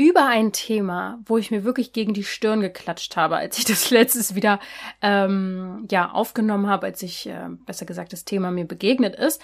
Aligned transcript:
über 0.00 0.24
ein 0.24 0.52
Thema, 0.52 1.18
wo 1.26 1.36
ich 1.36 1.50
mir 1.50 1.62
wirklich 1.62 1.92
gegen 1.92 2.14
die 2.14 2.24
Stirn 2.24 2.62
geklatscht 2.62 3.18
habe, 3.18 3.36
als 3.36 3.58
ich 3.58 3.66
das 3.66 3.90
letztes 3.90 4.34
wieder 4.34 4.58
ähm, 5.02 5.86
ja 5.90 6.10
aufgenommen 6.10 6.68
habe, 6.68 6.86
als 6.86 7.02
ich 7.02 7.28
äh, 7.28 7.50
besser 7.66 7.84
gesagt 7.84 8.14
das 8.14 8.24
Thema 8.24 8.50
mir 8.50 8.64
begegnet 8.64 9.14
ist, 9.14 9.42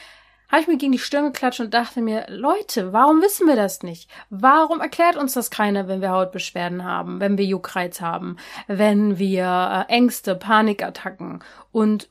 habe 0.50 0.62
ich 0.62 0.66
mir 0.66 0.78
gegen 0.78 0.92
die 0.92 0.98
Stirn 0.98 1.27
geklatscht 1.27 1.61
und 1.61 1.74
dachte 1.74 2.00
mir, 2.00 2.24
Leute, 2.30 2.95
warum 2.95 3.20
wissen 3.20 3.47
wir 3.47 3.56
das 3.56 3.83
nicht? 3.83 4.09
Warum 4.30 4.80
erklärt 4.80 5.16
uns 5.16 5.34
das 5.34 5.50
keiner, 5.50 5.88
wenn 5.88 6.00
wir 6.00 6.11
Hautbeschwerden 6.11 6.84
haben, 6.84 7.20
wenn 7.20 7.36
wir 7.36 7.45
Juckreiz 7.45 8.00
haben, 8.00 8.38
wenn 8.66 9.19
wir 9.19 9.86
äh, 9.88 9.92
Ängste, 9.92 10.36
Panikattacken 10.36 11.45
und 11.70 12.09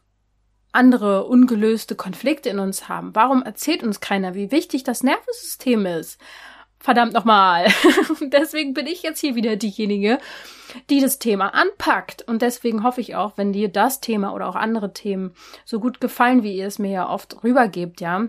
andere 0.71 1.23
ungelöste 1.25 1.95
Konflikte 1.95 2.49
in 2.49 2.59
uns 2.59 2.89
haben? 2.89 3.15
Warum 3.15 3.41
erzählt 3.41 3.81
uns 3.81 4.01
keiner, 4.01 4.35
wie 4.35 4.51
wichtig 4.51 4.83
das 4.83 5.01
Nervensystem 5.01 5.87
ist? 5.87 6.21
Verdammt 6.85 7.13
nochmal. 7.13 7.65
deswegen 8.21 8.75
bin 8.75 8.85
ich 8.85 9.01
jetzt 9.01 9.19
hier 9.19 9.33
wieder 9.33 9.55
diejenige, 9.55 10.19
die 10.91 11.01
das 11.01 11.17
Thema 11.17 11.55
anpackt. 11.55 12.21
Und 12.21 12.43
deswegen 12.43 12.83
hoffe 12.83 13.01
ich 13.01 13.15
auch, 13.15 13.39
wenn 13.39 13.53
dir 13.53 13.69
das 13.69 14.01
Thema 14.01 14.35
oder 14.35 14.47
auch 14.47 14.55
andere 14.55 14.93
Themen 14.93 15.33
so 15.65 15.79
gut 15.79 15.99
gefallen, 15.99 16.43
wie 16.43 16.55
ihr 16.55 16.67
es 16.67 16.77
mir 16.77 16.91
ja 16.91 17.09
oft 17.09 17.43
rübergebt, 17.43 18.01
ja. 18.01 18.27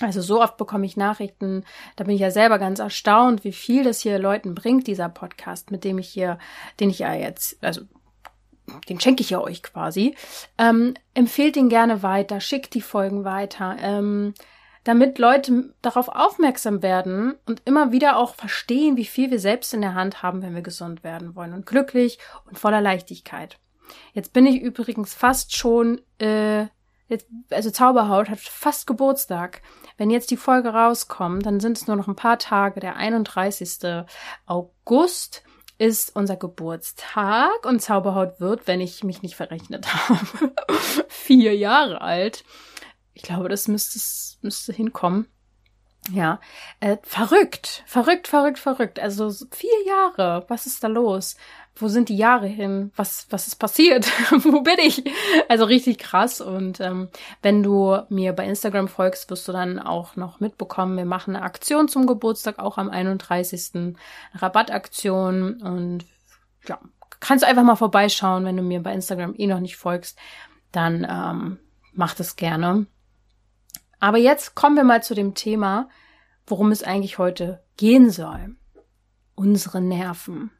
Also 0.00 0.20
so 0.20 0.40
oft 0.40 0.58
bekomme 0.58 0.86
ich 0.86 0.96
Nachrichten, 0.96 1.64
da 1.96 2.04
bin 2.04 2.14
ich 2.14 2.20
ja 2.20 2.30
selber 2.30 2.60
ganz 2.60 2.78
erstaunt, 2.78 3.42
wie 3.42 3.52
viel 3.52 3.82
das 3.82 4.00
hier 4.00 4.16
Leuten 4.20 4.54
bringt, 4.54 4.86
dieser 4.86 5.08
Podcast, 5.08 5.72
mit 5.72 5.82
dem 5.82 5.98
ich 5.98 6.08
hier, 6.08 6.38
den 6.78 6.88
ich 6.88 7.00
ja 7.00 7.12
jetzt, 7.14 7.58
also 7.64 7.80
den 8.88 9.00
schenke 9.00 9.22
ich 9.22 9.30
ja 9.30 9.40
euch 9.40 9.60
quasi. 9.60 10.14
Ähm, 10.56 10.94
empfehlt 11.14 11.56
ihn 11.56 11.68
gerne 11.68 12.04
weiter, 12.04 12.40
schickt 12.40 12.74
die 12.74 12.80
Folgen 12.80 13.24
weiter. 13.24 13.76
Ähm, 13.80 14.34
damit 14.84 15.18
Leute 15.18 15.72
darauf 15.80 16.08
aufmerksam 16.08 16.82
werden 16.82 17.34
und 17.46 17.62
immer 17.64 17.92
wieder 17.92 18.16
auch 18.16 18.34
verstehen, 18.34 18.96
wie 18.96 19.04
viel 19.04 19.30
wir 19.30 19.38
selbst 19.38 19.72
in 19.74 19.80
der 19.80 19.94
Hand 19.94 20.22
haben, 20.22 20.42
wenn 20.42 20.54
wir 20.54 20.62
gesund 20.62 21.04
werden 21.04 21.34
wollen 21.36 21.52
und 21.52 21.66
glücklich 21.66 22.18
und 22.46 22.58
voller 22.58 22.80
Leichtigkeit. 22.80 23.58
Jetzt 24.12 24.32
bin 24.32 24.46
ich 24.46 24.60
übrigens 24.60 25.14
fast 25.14 25.56
schon, 25.56 26.00
äh, 26.18 26.66
jetzt, 27.08 27.26
also 27.50 27.70
Zauberhaut 27.70 28.28
hat 28.28 28.40
fast 28.40 28.86
Geburtstag. 28.86 29.62
Wenn 29.96 30.10
jetzt 30.10 30.30
die 30.30 30.36
Folge 30.36 30.70
rauskommt, 30.70 31.46
dann 31.46 31.60
sind 31.60 31.76
es 31.76 31.86
nur 31.86 31.96
noch 31.96 32.08
ein 32.08 32.16
paar 32.16 32.38
Tage. 32.38 32.80
Der 32.80 32.96
31. 32.96 34.04
August 34.46 35.44
ist 35.78 36.14
unser 36.14 36.36
Geburtstag 36.36 37.64
und 37.64 37.80
Zauberhaut 37.80 38.40
wird, 38.40 38.66
wenn 38.66 38.80
ich 38.80 39.04
mich 39.04 39.22
nicht 39.22 39.34
verrechnet 39.36 39.92
habe, 40.08 40.52
vier 41.08 41.56
Jahre 41.56 42.00
alt. 42.00 42.44
Ich 43.14 43.22
glaube, 43.22 43.48
das 43.48 43.68
müsste, 43.68 43.98
müsste 44.42 44.72
hinkommen. 44.72 45.26
Ja, 46.10 46.40
äh, 46.80 46.96
verrückt, 47.04 47.84
verrückt, 47.86 48.26
verrückt, 48.26 48.58
verrückt. 48.58 48.98
Also 48.98 49.30
vier 49.52 49.86
Jahre. 49.86 50.44
Was 50.48 50.66
ist 50.66 50.82
da 50.82 50.88
los? 50.88 51.36
Wo 51.76 51.86
sind 51.86 52.08
die 52.08 52.16
Jahre 52.16 52.48
hin? 52.48 52.90
Was, 52.96 53.26
was 53.30 53.46
ist 53.46 53.56
passiert? 53.56 54.06
Wo 54.44 54.62
bin 54.62 54.78
ich? 54.78 55.04
Also 55.48 55.64
richtig 55.64 55.98
krass. 55.98 56.40
Und 56.40 56.80
ähm, 56.80 57.08
wenn 57.40 57.62
du 57.62 57.98
mir 58.08 58.32
bei 58.32 58.44
Instagram 58.46 58.88
folgst, 58.88 59.30
wirst 59.30 59.46
du 59.46 59.52
dann 59.52 59.78
auch 59.78 60.16
noch 60.16 60.40
mitbekommen, 60.40 60.96
wir 60.96 61.04
machen 61.04 61.36
eine 61.36 61.44
Aktion 61.44 61.86
zum 61.88 62.08
Geburtstag, 62.08 62.58
auch 62.58 62.78
am 62.78 62.90
31. 62.90 63.94
Rabattaktion. 64.34 65.62
Und 65.62 66.04
ja, 66.66 66.80
kannst 67.20 67.44
du 67.44 67.48
einfach 67.48 67.62
mal 67.62 67.76
vorbeischauen, 67.76 68.44
wenn 68.44 68.56
du 68.56 68.64
mir 68.64 68.82
bei 68.82 68.92
Instagram 68.92 69.34
eh 69.38 69.46
noch 69.46 69.60
nicht 69.60 69.76
folgst, 69.76 70.18
dann 70.72 71.06
ähm, 71.08 71.58
mach 71.92 72.14
das 72.14 72.34
gerne. 72.34 72.86
Aber 74.02 74.18
jetzt 74.18 74.56
kommen 74.56 74.74
wir 74.74 74.82
mal 74.82 75.00
zu 75.00 75.14
dem 75.14 75.34
Thema, 75.34 75.88
worum 76.48 76.72
es 76.72 76.82
eigentlich 76.82 77.18
heute 77.18 77.62
gehen 77.76 78.10
soll. 78.10 78.56
Unsere 79.36 79.80
Nerven. 79.80 80.50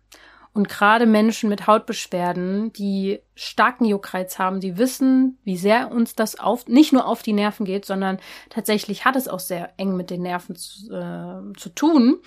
Und 0.52 0.68
gerade 0.68 1.06
Menschen 1.06 1.48
mit 1.48 1.66
Hautbeschwerden, 1.66 2.72
die 2.72 3.18
starken 3.34 3.84
Juckreiz 3.84 4.38
haben, 4.38 4.60
die 4.60 4.78
wissen, 4.78 5.38
wie 5.42 5.56
sehr 5.56 5.90
uns 5.90 6.14
das 6.14 6.38
auf, 6.38 6.68
nicht 6.68 6.92
nur 6.92 7.04
auf 7.04 7.24
die 7.24 7.32
Nerven 7.32 7.66
geht, 7.66 7.84
sondern 7.84 8.20
tatsächlich 8.48 9.04
hat 9.04 9.16
es 9.16 9.26
auch 9.26 9.40
sehr 9.40 9.72
eng 9.76 9.96
mit 9.96 10.10
den 10.10 10.22
Nerven 10.22 10.54
zu, 10.54 10.94
äh, 10.94 11.58
zu 11.58 11.70
tun. 11.70 12.20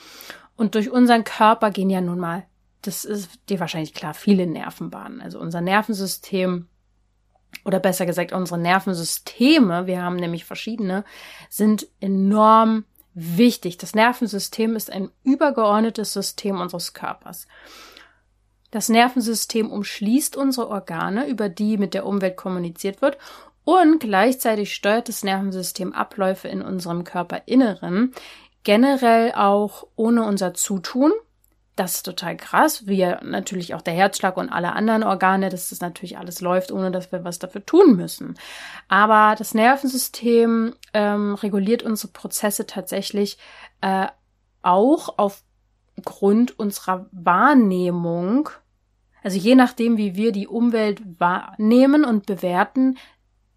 Und 0.58 0.76
durch 0.76 0.90
unseren 0.90 1.24
Körper 1.24 1.72
gehen 1.72 1.90
ja 1.90 2.02
nun 2.02 2.20
mal, 2.20 2.46
das 2.82 3.06
ist 3.06 3.40
dir 3.48 3.62
wahrscheinlich 3.62 3.94
klar, 3.94 4.16
viele 4.16 4.48
Nervenbahnen. 4.48 5.22
Also 5.22 5.40
unser 5.40 5.62
Nervensystem 5.62 6.68
oder 7.64 7.80
besser 7.80 8.06
gesagt 8.06 8.34
unsere 8.34 8.60
Nervensysteme, 8.60 9.88
wir 9.88 10.02
haben 10.02 10.18
nämlich 10.18 10.46
verschiedene, 10.46 11.04
sind 11.50 11.88
enorm 12.00 12.86
wichtig. 13.14 13.78
Das 13.78 13.96
Nervensystem 13.96 14.76
ist 14.76 14.92
ein 14.92 15.10
übergeordnetes 15.24 16.14
System 16.14 16.60
unseres 16.60 16.94
Körpers. 16.94 17.48
Das 18.72 18.90
Nervensystem 18.90 19.72
umschließt 19.72 20.36
unsere 20.36 20.68
Organe, 20.68 21.28
über 21.28 21.48
die 21.48 21.78
mit 21.78 21.94
der 21.94 22.06
Umwelt 22.06 22.36
kommuniziert 22.36 23.02
wird, 23.02 23.18
und 23.64 24.00
gleichzeitig 24.00 24.76
steuert 24.76 25.10
das 25.10 25.24
Nervensystem 25.24 25.92
Abläufe 25.92 26.48
in 26.48 26.62
unserem 26.62 27.04
Körperinneren, 27.04 28.14
generell 28.64 29.32
auch 29.32 29.88
ohne 29.96 30.24
unser 30.24 30.54
Zutun 30.54 31.12
das 31.76 31.96
ist 31.96 32.04
total 32.04 32.38
krass. 32.38 32.88
Wir 32.88 33.20
natürlich 33.24 33.74
auch 33.74 33.82
der 33.82 33.94
Herzschlag 33.94 34.38
und 34.38 34.50
alle 34.50 34.74
anderen 34.74 35.04
Organe, 35.04 35.50
dass 35.50 35.70
das 35.70 35.82
natürlich 35.82 36.18
alles 36.18 36.40
läuft, 36.40 36.72
ohne 36.72 36.92
dass 36.92 37.12
wir 37.12 37.24
was 37.24 37.40
dafür 37.40 37.66
tun 37.66 37.96
müssen. 37.96 38.36
Aber 38.88 39.36
das 39.38 39.54
Nervensystem 39.54 40.74
ähm, 40.94 41.36
reguliert 41.36 41.84
unsere 41.84 42.14
Prozesse 42.14 42.66
tatsächlich 42.66 43.38
äh, 43.82 44.08
auch 44.62 45.16
aufgrund 45.18 46.58
unserer 46.58 47.08
Wahrnehmung. 47.12 48.50
Also 49.22 49.38
je 49.38 49.56
nachdem, 49.56 49.98
wie 49.98 50.16
wir 50.16 50.32
die 50.32 50.48
Umwelt 50.48 51.02
wahrnehmen 51.20 52.06
und 52.06 52.26
bewerten, 52.26 52.98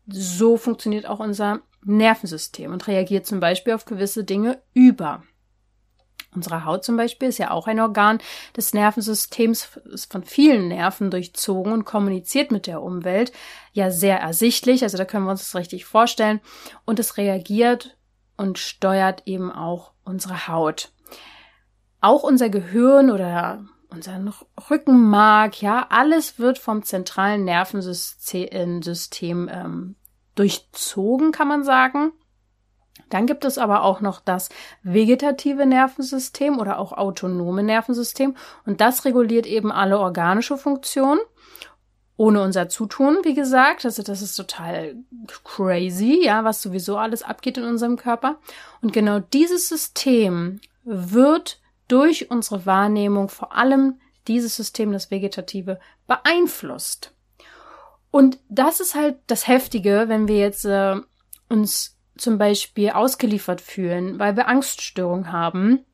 so 0.06 0.56
funktioniert 0.56 1.06
auch 1.06 1.20
unser 1.20 1.60
Nervensystem 1.84 2.72
und 2.72 2.86
reagiert 2.88 3.26
zum 3.26 3.38
Beispiel 3.38 3.74
auf 3.74 3.84
gewisse 3.84 4.24
Dinge 4.24 4.60
über. 4.74 5.22
Unsere 6.34 6.64
Haut 6.64 6.84
zum 6.84 6.96
Beispiel 6.96 7.28
ist 7.28 7.38
ja 7.38 7.50
auch 7.50 7.66
ein 7.66 7.80
Organ 7.80 8.18
des 8.56 8.74
Nervensystems, 8.74 9.78
ist 9.92 10.12
von 10.12 10.22
vielen 10.22 10.68
Nerven 10.68 11.10
durchzogen 11.10 11.72
und 11.72 11.84
kommuniziert 11.84 12.50
mit 12.50 12.66
der 12.66 12.82
Umwelt. 12.82 13.32
Ja, 13.72 13.90
sehr 13.90 14.20
ersichtlich, 14.20 14.82
also 14.82 14.98
da 14.98 15.04
können 15.04 15.24
wir 15.24 15.30
uns 15.30 15.40
das 15.40 15.58
richtig 15.58 15.86
vorstellen. 15.86 16.40
Und 16.84 16.98
es 16.98 17.16
reagiert 17.16 17.96
und 18.36 18.58
steuert 18.58 19.22
eben 19.26 19.50
auch 19.50 19.92
unsere 20.04 20.48
Haut. 20.48 20.92
Auch 22.00 22.22
unser 22.22 22.50
Gehirn 22.50 23.10
oder 23.10 23.64
unser 23.90 24.20
Rückenmark, 24.70 25.62
ja, 25.62 25.86
alles 25.88 26.38
wird 26.38 26.58
vom 26.58 26.82
zentralen 26.82 27.44
Nervensystem 27.44 29.48
ähm, 29.50 29.96
durchzogen, 30.34 31.32
kann 31.32 31.48
man 31.48 31.64
sagen. 31.64 32.12
Dann 33.10 33.26
gibt 33.26 33.44
es 33.44 33.58
aber 33.58 33.82
auch 33.82 34.00
noch 34.00 34.20
das 34.20 34.48
vegetative 34.82 35.66
Nervensystem 35.66 36.58
oder 36.58 36.78
auch 36.78 36.92
autonome 36.92 37.62
Nervensystem 37.62 38.36
und 38.66 38.80
das 38.80 39.04
reguliert 39.04 39.46
eben 39.46 39.72
alle 39.72 39.98
organische 39.98 40.56
Funktionen 40.56 41.20
ohne 42.18 42.42
unser 42.42 42.68
Zutun, 42.68 43.18
wie 43.22 43.34
gesagt. 43.34 43.84
Also 43.84 44.02
das 44.02 44.20
ist 44.22 44.34
total 44.34 44.96
crazy, 45.44 46.24
ja, 46.24 46.44
was 46.44 46.60
sowieso 46.60 46.98
alles 46.98 47.22
abgeht 47.22 47.56
in 47.56 47.64
unserem 47.64 47.96
Körper. 47.96 48.38
Und 48.82 48.92
genau 48.92 49.20
dieses 49.20 49.68
System 49.68 50.60
wird 50.84 51.60
durch 51.86 52.30
unsere 52.30 52.66
Wahrnehmung, 52.66 53.28
vor 53.28 53.54
allem 53.54 54.00
dieses 54.26 54.56
System, 54.56 54.92
das 54.92 55.10
Vegetative, 55.10 55.78
beeinflusst. 56.06 57.14
Und 58.10 58.38
das 58.48 58.80
ist 58.80 58.94
halt 58.94 59.18
das 59.28 59.46
Heftige, 59.46 60.04
wenn 60.08 60.26
wir 60.26 60.38
jetzt 60.38 60.64
äh, 60.64 60.96
uns 61.48 61.97
zum 62.18 62.38
Beispiel 62.38 62.90
ausgeliefert 62.90 63.60
fühlen, 63.60 64.18
weil 64.18 64.36
wir 64.36 64.48
Angststörung 64.48 65.32
haben 65.32 65.84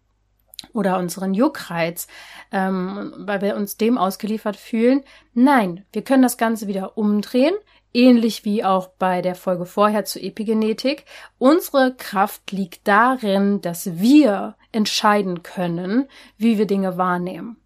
oder 0.73 0.99
unseren 0.99 1.35
Juckreiz, 1.35 2.07
ähm, 2.51 3.13
weil 3.19 3.41
wir 3.43 3.57
uns 3.57 3.77
dem 3.77 3.99
ausgeliefert 3.99 4.57
fühlen. 4.57 5.05
Nein, 5.35 5.85
wir 5.93 6.03
können 6.03 6.23
das 6.23 6.39
Ganze 6.39 6.67
wieder 6.67 6.97
umdrehen, 6.97 7.55
ähnlich 7.93 8.45
wie 8.45 8.65
auch 8.65 8.89
bei 8.89 9.23
der 9.23 9.35
Folge 9.35 9.67
vorher 9.67 10.05
zur 10.05 10.23
Epigenetik. 10.23 11.05
Unsere 11.39 11.95
Kraft 11.95 12.51
liegt 12.51 12.89
darin, 12.89 13.61
dass 13.61 13.99
wir 13.99 14.57
entscheiden 14.73 15.43
können, 15.43 16.09
wie 16.37 16.59
wir 16.59 16.67
Dinge 16.67 16.97
wahrnehmen. 16.97 17.57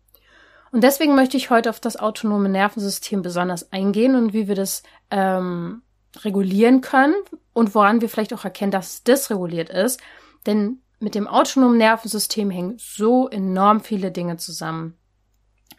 Und 0.71 0.85
deswegen 0.85 1.15
möchte 1.15 1.39
ich 1.39 1.49
heute 1.49 1.71
auf 1.71 1.81
das 1.81 1.97
autonome 1.97 2.51
Nervensystem 2.51 3.23
besonders 3.23 3.73
eingehen 3.73 4.15
und 4.15 4.35
wie 4.35 4.49
wir 4.49 4.55
das 4.55 4.83
ähm, 5.11 5.83
regulieren 6.23 6.81
können 6.81 7.15
und 7.53 7.75
woran 7.75 8.01
wir 8.01 8.09
vielleicht 8.09 8.35
auch 8.35 8.45
erkennen, 8.45 8.73
dass 8.73 8.95
es 8.95 9.05
dysreguliert 9.05 9.69
ist. 9.71 10.01
Denn 10.47 10.81
mit 11.01 11.15
dem 11.15 11.29
autonomen 11.29 11.79
Nervensystem 11.79 12.51
hängen 12.51 12.77
so 12.79 13.29
enorm 13.29 13.81
viele 13.81 14.11
Dinge 14.11 14.37
zusammen. 14.37 14.99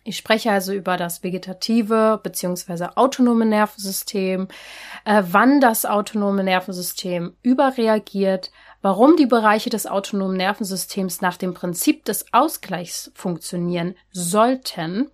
Ich 0.04 0.18
spreche 0.18 0.52
also 0.52 0.74
über 0.74 0.98
das 0.98 1.24
vegetative 1.24 2.20
bzw. 2.24 2.90
autonome 2.96 3.46
Nervensystem, 3.46 4.48
äh, 5.06 5.24
wann 5.30 5.60
das 5.60 5.86
autonome 5.86 6.44
Nervensystem 6.44 7.36
überreagiert, 7.44 8.50
warum 8.82 9.16
die 9.16 9.26
Bereiche 9.26 9.70
des 9.70 9.88
autonomen 9.88 10.38
Nervensystems 10.38 11.22
nach 11.22 11.38
dem 11.38 11.54
Prinzip 11.54 12.06
des 12.06 12.34
Ausgleichs 12.34 13.12
funktionieren 13.14 13.96
sollten, 14.12 15.10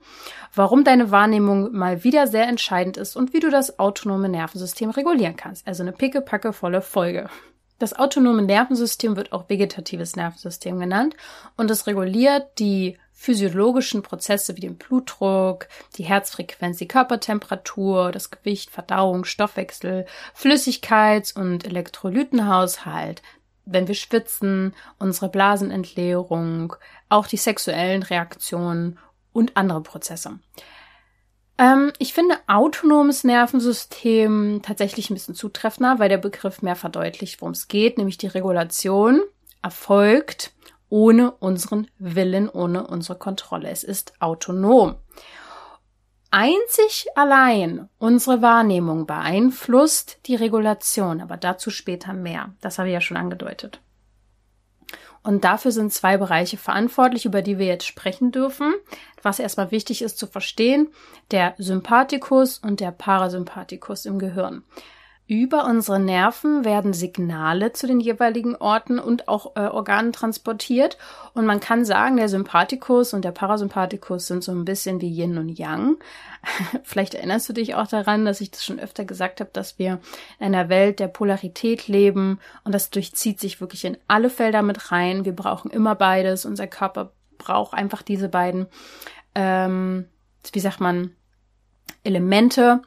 warum 0.53 0.83
deine 0.83 1.11
Wahrnehmung 1.11 1.73
mal 1.73 2.03
wieder 2.03 2.27
sehr 2.27 2.47
entscheidend 2.47 2.97
ist 2.97 3.15
und 3.15 3.33
wie 3.33 3.39
du 3.39 3.49
das 3.49 3.79
autonome 3.79 4.29
Nervensystem 4.29 4.89
regulieren 4.89 5.35
kannst. 5.35 5.67
Also 5.67 5.83
eine 5.83 5.91
pickepackevolle 5.91 6.81
Folge. 6.81 7.29
Das 7.77 7.93
autonome 7.93 8.41
Nervensystem 8.41 9.17
wird 9.17 9.33
auch 9.33 9.49
vegetatives 9.49 10.15
Nervensystem 10.15 10.79
genannt 10.79 11.15
und 11.57 11.69
es 11.69 11.87
reguliert 11.87 12.57
die 12.57 12.97
physiologischen 13.11 14.01
Prozesse 14.01 14.55
wie 14.55 14.61
den 14.61 14.77
Blutdruck, 14.77 15.67
die 15.97 16.03
Herzfrequenz, 16.03 16.77
die 16.77 16.87
Körpertemperatur, 16.87 18.11
das 18.11 18.29
Gewicht, 18.29 18.69
Verdauung, 18.69 19.25
Stoffwechsel, 19.25 20.05
Flüssigkeits- 20.33 21.35
und 21.35 21.65
Elektrolytenhaushalt, 21.65 23.21
wenn 23.65 23.87
wir 23.87 23.95
schwitzen, 23.95 24.73
unsere 24.99 25.29
Blasenentleerung, 25.29 26.75
auch 27.09 27.27
die 27.27 27.37
sexuellen 27.37 28.03
Reaktionen 28.03 28.99
und 29.33 29.57
andere 29.57 29.81
Prozesse. 29.81 30.39
Ähm, 31.57 31.91
ich 31.99 32.13
finde 32.13 32.37
autonomes 32.47 33.23
Nervensystem 33.23 34.61
tatsächlich 34.63 35.09
ein 35.09 35.13
bisschen 35.13 35.35
zutreffender, 35.35 35.99
weil 35.99 36.09
der 36.09 36.17
Begriff 36.17 36.61
mehr 36.61 36.75
verdeutlicht, 36.75 37.41
worum 37.41 37.53
es 37.53 37.67
geht, 37.67 37.97
nämlich 37.97 38.17
die 38.17 38.27
Regulation 38.27 39.21
erfolgt 39.61 40.51
ohne 40.89 41.31
unseren 41.31 41.87
Willen, 41.97 42.49
ohne 42.49 42.87
unsere 42.87 43.17
Kontrolle. 43.17 43.69
Es 43.69 43.83
ist 43.83 44.13
autonom. 44.21 44.95
Einzig 46.37 47.07
allein 47.15 47.87
unsere 47.97 48.41
Wahrnehmung 48.41 49.05
beeinflusst 49.05 50.19
die 50.25 50.35
Regulation, 50.35 51.21
aber 51.21 51.37
dazu 51.37 51.69
später 51.69 52.11
mehr. 52.11 52.53
Das 52.59 52.77
habe 52.77 52.89
ich 52.89 52.93
ja 52.93 52.99
schon 52.99 53.15
angedeutet. 53.15 53.79
Und 55.23 55.45
dafür 55.45 55.71
sind 55.71 55.93
zwei 55.93 56.17
Bereiche 56.17 56.57
verantwortlich, 56.57 57.23
über 57.23 57.41
die 57.41 57.57
wir 57.57 57.67
jetzt 57.67 57.85
sprechen 57.85 58.33
dürfen. 58.33 58.73
Was 59.21 59.39
erstmal 59.39 59.71
wichtig 59.71 60.01
ist 60.01 60.17
zu 60.17 60.27
verstehen, 60.27 60.89
der 61.31 61.55
Sympathikus 61.57 62.57
und 62.57 62.81
der 62.81 62.91
Parasympathikus 62.91 64.05
im 64.05 64.19
Gehirn. 64.19 64.65
Über 65.27 65.65
unsere 65.65 65.99
Nerven 65.99 66.65
werden 66.65 66.93
Signale 66.93 67.73
zu 67.73 67.87
den 67.87 67.99
jeweiligen 67.99 68.55
Orten 68.55 68.99
und 68.99 69.27
auch 69.27 69.55
äh, 69.55 69.61
Organen 69.61 70.13
transportiert. 70.13 70.99
Und 71.33 71.47
man 71.47 71.59
kann 71.59 71.83
sagen, 71.83 72.17
der 72.17 72.29
Sympathikus 72.29 73.11
und 73.11 73.25
der 73.25 73.31
Parasympathikus 73.31 74.27
sind 74.27 74.43
so 74.43 74.51
ein 74.51 74.65
bisschen 74.65 75.01
wie 75.01 75.09
Yin 75.09 75.39
und 75.39 75.49
Yang. 75.49 75.97
Vielleicht 76.83 77.15
erinnerst 77.15 77.49
du 77.49 77.53
dich 77.53 77.73
auch 77.73 77.87
daran, 77.87 78.23
dass 78.23 78.39
ich 78.39 78.51
das 78.51 78.63
schon 78.63 78.79
öfter 78.79 79.03
gesagt 79.03 79.39
habe, 79.39 79.49
dass 79.51 79.79
wir 79.79 79.99
in 80.39 80.53
einer 80.53 80.69
Welt 80.69 80.99
der 80.99 81.07
Polarität 81.07 81.87
leben 81.87 82.39
und 82.63 82.75
das 82.75 82.91
durchzieht 82.91 83.39
sich 83.39 83.59
wirklich 83.59 83.83
in 83.83 83.97
alle 84.07 84.29
Felder 84.29 84.61
mit 84.61 84.91
rein. 84.91 85.25
Wir 85.25 85.35
brauchen 85.35 85.71
immer 85.71 85.95
beides. 85.95 86.45
Unser 86.45 86.67
Körper 86.67 87.13
braucht 87.39 87.73
einfach 87.73 88.03
diese 88.03 88.29
beiden, 88.29 88.67
ähm, 89.33 90.05
wie 90.53 90.59
sagt 90.59 90.81
man, 90.81 91.15
Elemente 92.03 92.81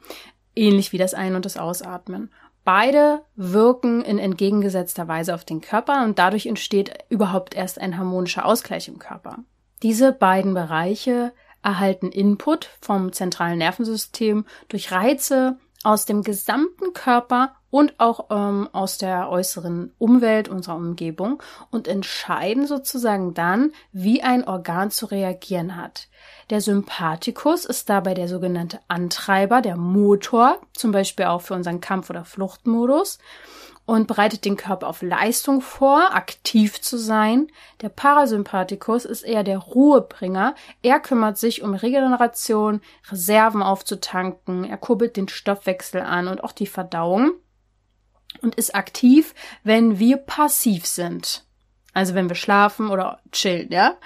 ähnlich 0.59 0.91
wie 0.91 0.97
das 0.97 1.13
Ein- 1.13 1.35
und 1.35 1.45
das 1.45 1.57
Ausatmen. 1.57 2.29
Beide 2.65 3.21
wirken 3.35 4.01
in 4.01 4.19
entgegengesetzter 4.19 5.07
Weise 5.07 5.33
auf 5.33 5.45
den 5.45 5.61
Körper 5.61 6.03
und 6.03 6.19
dadurch 6.19 6.45
entsteht 6.45 6.93
überhaupt 7.09 7.55
erst 7.55 7.79
ein 7.79 7.97
harmonischer 7.97 8.45
Ausgleich 8.45 8.87
im 8.87 8.99
Körper. 8.99 9.39
Diese 9.81 10.11
beiden 10.11 10.53
Bereiche 10.53 11.31
erhalten 11.63 12.11
Input 12.11 12.69
vom 12.81 13.11
zentralen 13.11 13.57
Nervensystem 13.57 14.45
durch 14.67 14.91
Reize 14.91 15.57
aus 15.83 16.05
dem 16.05 16.21
gesamten 16.23 16.93
Körper 16.93 17.55
und 17.71 17.99
auch 17.99 18.25
ähm, 18.29 18.69
aus 18.71 18.97
der 18.97 19.29
äußeren 19.29 19.93
Umwelt 19.97 20.49
unserer 20.49 20.75
Umgebung 20.75 21.41
und 21.71 21.87
entscheiden 21.87 22.67
sozusagen 22.67 23.33
dann, 23.33 23.71
wie 23.91 24.23
ein 24.23 24.47
Organ 24.47 24.91
zu 24.91 25.05
reagieren 25.05 25.75
hat. 25.75 26.07
Der 26.49 26.61
Sympathikus 26.61 27.65
ist 27.65 27.89
dabei 27.89 28.13
der 28.13 28.27
sogenannte 28.27 28.79
Antreiber, 28.87 29.61
der 29.61 29.77
Motor, 29.77 30.59
zum 30.73 30.91
Beispiel 30.91 31.25
auch 31.25 31.41
für 31.41 31.53
unseren 31.53 31.81
Kampf- 31.81 32.09
oder 32.09 32.25
Fluchtmodus 32.25 33.19
und 33.89 34.07
bereitet 34.07 34.45
den 34.45 34.55
Körper 34.55 34.87
auf 34.87 35.01
Leistung 35.01 35.61
vor, 35.61 36.13
aktiv 36.13 36.79
zu 36.79 36.97
sein. 36.97 37.47
Der 37.81 37.89
Parasympathikus 37.89 39.03
ist 39.03 39.23
eher 39.23 39.43
der 39.43 39.57
Ruhebringer. 39.57 40.53
Er 40.83 40.99
kümmert 40.99 41.39
sich 41.39 41.63
um 41.63 41.73
Regeneration, 41.73 42.81
Reserven 43.09 43.63
aufzutanken, 43.63 44.63
er 44.63 44.77
kurbelt 44.77 45.17
den 45.17 45.27
Stoffwechsel 45.27 46.01
an 46.01 46.27
und 46.27 46.43
auch 46.43 46.51
die 46.51 46.67
Verdauung 46.67 47.31
und 48.41 48.55
ist 48.55 48.75
aktiv, 48.75 49.33
wenn 49.63 49.99
wir 49.99 50.17
passiv 50.17 50.85
sind. 50.85 51.43
Also 51.93 52.15
wenn 52.15 52.29
wir 52.29 52.35
schlafen 52.35 52.89
oder 52.89 53.19
chillen, 53.31 53.71
ja? 53.71 53.97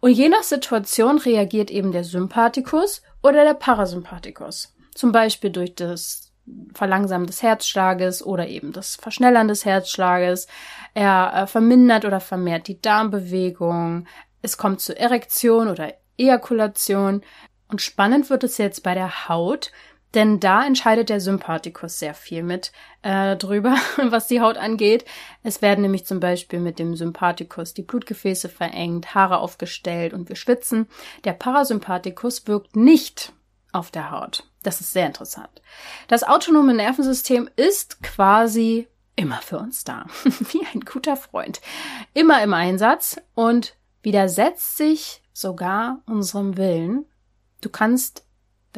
Und 0.00 0.12
je 0.12 0.28
nach 0.28 0.42
Situation 0.42 1.18
reagiert 1.18 1.70
eben 1.70 1.92
der 1.92 2.04
Sympathikus 2.04 3.02
oder 3.22 3.44
der 3.44 3.54
Parasympathikus. 3.54 4.74
Zum 4.94 5.12
Beispiel 5.12 5.50
durch 5.50 5.74
das 5.74 6.32
Verlangsamen 6.72 7.26
des 7.26 7.42
Herzschlages 7.42 8.24
oder 8.24 8.46
eben 8.48 8.72
das 8.72 8.96
Verschnellern 8.96 9.48
des 9.48 9.64
Herzschlages. 9.64 10.46
Er 10.94 11.32
äh, 11.34 11.46
vermindert 11.46 12.04
oder 12.04 12.20
vermehrt 12.20 12.68
die 12.68 12.80
Darmbewegung. 12.80 14.06
Es 14.40 14.56
kommt 14.56 14.80
zu 14.80 14.98
Erektion 14.98 15.68
oder 15.68 15.92
Ejakulation. 16.16 17.22
Und 17.68 17.82
spannend 17.82 18.30
wird 18.30 18.44
es 18.44 18.56
jetzt 18.58 18.82
bei 18.82 18.94
der 18.94 19.28
Haut, 19.28 19.72
denn 20.14 20.40
da 20.40 20.64
entscheidet 20.64 21.10
der 21.10 21.20
Sympathikus 21.20 21.98
sehr 21.98 22.14
viel 22.14 22.42
mit 22.42 22.72
äh, 23.02 23.36
drüber, 23.36 23.76
was 23.96 24.26
die 24.26 24.40
Haut 24.40 24.56
angeht. 24.56 25.04
Es 25.42 25.60
werden 25.62 25.82
nämlich 25.82 26.06
zum 26.06 26.20
Beispiel 26.20 26.60
mit 26.60 26.78
dem 26.78 26.96
Sympathikus 26.96 27.74
die 27.74 27.82
Blutgefäße 27.82 28.48
verengt, 28.48 29.14
Haare 29.14 29.38
aufgestellt 29.38 30.14
und 30.14 30.28
wir 30.28 30.36
schwitzen. 30.36 30.88
Der 31.24 31.32
Parasympathikus 31.32 32.46
wirkt 32.46 32.76
nicht 32.76 33.32
auf 33.72 33.90
der 33.90 34.10
Haut. 34.10 34.44
Das 34.62 34.80
ist 34.80 34.92
sehr 34.92 35.06
interessant. 35.06 35.62
Das 36.08 36.24
autonome 36.24 36.74
Nervensystem 36.74 37.48
ist 37.56 38.02
quasi 38.02 38.88
immer 39.14 39.40
für 39.42 39.58
uns 39.58 39.84
da. 39.84 40.06
Wie 40.24 40.66
ein 40.72 40.80
guter 40.80 41.16
Freund. 41.16 41.60
Immer 42.14 42.42
im 42.42 42.54
Einsatz 42.54 43.20
und 43.34 43.76
widersetzt 44.02 44.76
sich 44.76 45.22
sogar 45.32 46.02
unserem 46.06 46.56
Willen. 46.56 47.04
Du 47.60 47.68
kannst 47.68 48.24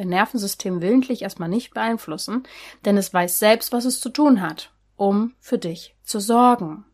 dein 0.01 0.09
Nervensystem 0.09 0.81
willentlich 0.81 1.21
erstmal 1.21 1.49
nicht 1.49 1.73
beeinflussen, 1.73 2.43
denn 2.85 2.97
es 2.97 3.13
weiß 3.13 3.37
selbst, 3.37 3.71
was 3.71 3.85
es 3.85 3.99
zu 3.99 4.09
tun 4.09 4.41
hat, 4.41 4.71
um 4.95 5.35
für 5.39 5.59
dich 5.59 5.95
zu 6.03 6.19
sorgen, 6.19 6.85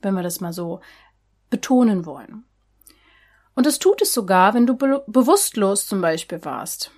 wenn 0.00 0.14
wir 0.14 0.22
das 0.22 0.40
mal 0.40 0.52
so 0.52 0.80
betonen 1.50 2.06
wollen. 2.06 2.44
Und 3.54 3.66
es 3.66 3.78
tut 3.78 4.00
es 4.02 4.14
sogar, 4.14 4.54
wenn 4.54 4.66
du 4.66 4.74
be 4.74 5.04
bewusstlos 5.06 5.86
zum 5.86 6.00
Beispiel 6.00 6.44
warst. 6.44 6.90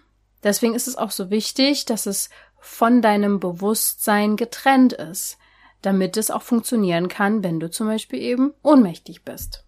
Deswegen 0.43 0.75
ist 0.75 0.87
es 0.87 0.97
auch 0.97 1.11
so 1.11 1.31
wichtig, 1.31 1.85
dass 1.85 2.07
es 2.07 2.31
von 2.61 3.03
deinem 3.03 3.41
Bewusstsein 3.41 4.37
getrennt 4.37 4.93
ist, 4.93 5.37
damit 5.83 6.17
es 6.17 6.31
auch 6.31 6.43
funktionieren 6.43 7.09
kann, 7.09 7.43
wenn 7.43 7.61
du 7.61 7.71
zum 7.71 7.89
Beispiel 7.89 8.21
eben 8.21 8.55
ohnmächtig 8.63 9.25
bist 9.25 9.66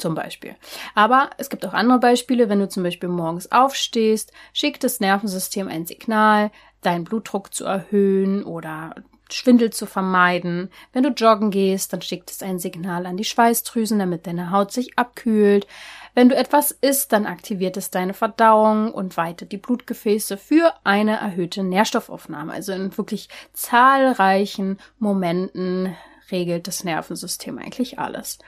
zum 0.00 0.14
Beispiel. 0.14 0.56
Aber 0.94 1.30
es 1.38 1.50
gibt 1.50 1.64
auch 1.66 1.74
andere 1.74 2.00
Beispiele, 2.00 2.48
wenn 2.48 2.60
du 2.60 2.68
zum 2.68 2.82
Beispiel 2.82 3.08
morgens 3.08 3.50
aufstehst, 3.52 4.32
schickt 4.52 4.84
das 4.84 5.00
Nervensystem 5.00 5.68
ein 5.68 5.86
Signal, 5.86 6.50
deinen 6.82 7.04
Blutdruck 7.04 7.54
zu 7.54 7.64
erhöhen 7.64 8.42
oder 8.44 8.94
Schwindel 9.32 9.70
zu 9.70 9.86
vermeiden. 9.86 10.70
Wenn 10.92 11.02
du 11.02 11.10
joggen 11.10 11.50
gehst, 11.50 11.92
dann 11.92 12.02
schickt 12.02 12.30
es 12.30 12.42
ein 12.42 12.58
Signal 12.58 13.06
an 13.06 13.16
die 13.16 13.24
Schweißdrüsen, 13.24 13.98
damit 13.98 14.26
deine 14.26 14.50
Haut 14.50 14.72
sich 14.72 14.98
abkühlt. 14.98 15.66
Wenn 16.14 16.28
du 16.28 16.36
etwas 16.36 16.72
isst, 16.72 17.12
dann 17.12 17.26
aktiviert 17.26 17.76
es 17.76 17.90
deine 17.90 18.14
Verdauung 18.14 18.92
und 18.92 19.16
weitet 19.16 19.52
die 19.52 19.58
Blutgefäße 19.58 20.36
für 20.36 20.74
eine 20.82 21.18
erhöhte 21.18 21.62
Nährstoffaufnahme. 21.62 22.52
Also 22.52 22.72
in 22.72 22.96
wirklich 22.96 23.28
zahlreichen 23.52 24.78
Momenten 24.98 25.94
regelt 26.32 26.66
das 26.66 26.84
Nervensystem 26.84 27.58
eigentlich 27.58 27.98
alles. 27.98 28.38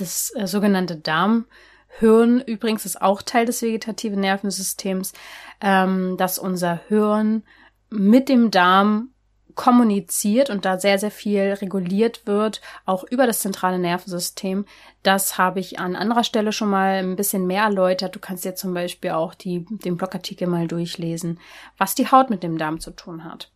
Das 0.00 0.32
äh, 0.34 0.46
sogenannte 0.46 0.96
Darmhirn 0.96 2.40
übrigens 2.46 2.86
ist 2.86 3.00
auch 3.00 3.22
Teil 3.22 3.44
des 3.44 3.60
vegetativen 3.62 4.20
Nervensystems, 4.20 5.12
ähm, 5.60 6.16
dass 6.16 6.38
unser 6.38 6.80
Hirn 6.88 7.42
mit 7.90 8.28
dem 8.28 8.50
Darm 8.50 9.10
kommuniziert 9.54 10.48
und 10.48 10.64
da 10.64 10.78
sehr, 10.78 10.98
sehr 10.98 11.10
viel 11.10 11.52
reguliert 11.60 12.26
wird, 12.26 12.62
auch 12.86 13.04
über 13.04 13.26
das 13.26 13.40
zentrale 13.40 13.78
Nervensystem. 13.78 14.64
Das 15.02 15.36
habe 15.36 15.60
ich 15.60 15.78
an 15.78 15.96
anderer 15.96 16.24
Stelle 16.24 16.52
schon 16.52 16.70
mal 16.70 17.00
ein 17.00 17.16
bisschen 17.16 17.46
mehr 17.46 17.64
erläutert. 17.64 18.14
Du 18.14 18.20
kannst 18.20 18.44
dir 18.44 18.54
zum 18.54 18.72
Beispiel 18.72 19.10
auch 19.10 19.34
die, 19.34 19.66
den 19.68 19.98
Blogartikel 19.98 20.48
mal 20.48 20.66
durchlesen, 20.66 21.40
was 21.76 21.94
die 21.94 22.10
Haut 22.10 22.30
mit 22.30 22.42
dem 22.42 22.56
Darm 22.56 22.80
zu 22.80 22.92
tun 22.92 23.24
hat. 23.24 23.50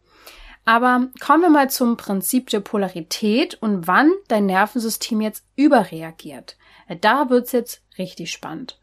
Aber 0.65 1.09
kommen 1.21 1.43
wir 1.43 1.51
mal 1.51 1.71
zum 1.71 1.97
Prinzip 1.97 2.49
der 2.51 2.61
Polarität 2.61 3.55
und 3.61 3.87
wann 3.87 4.11
dein 4.29 4.47
Nervensystem 4.47 5.21
jetzt 5.21 5.45
überreagiert. 5.57 6.57
Da 7.01 7.29
wird's 7.31 7.53
jetzt 7.53 7.83
richtig 7.99 8.33
spannend. 8.33 8.79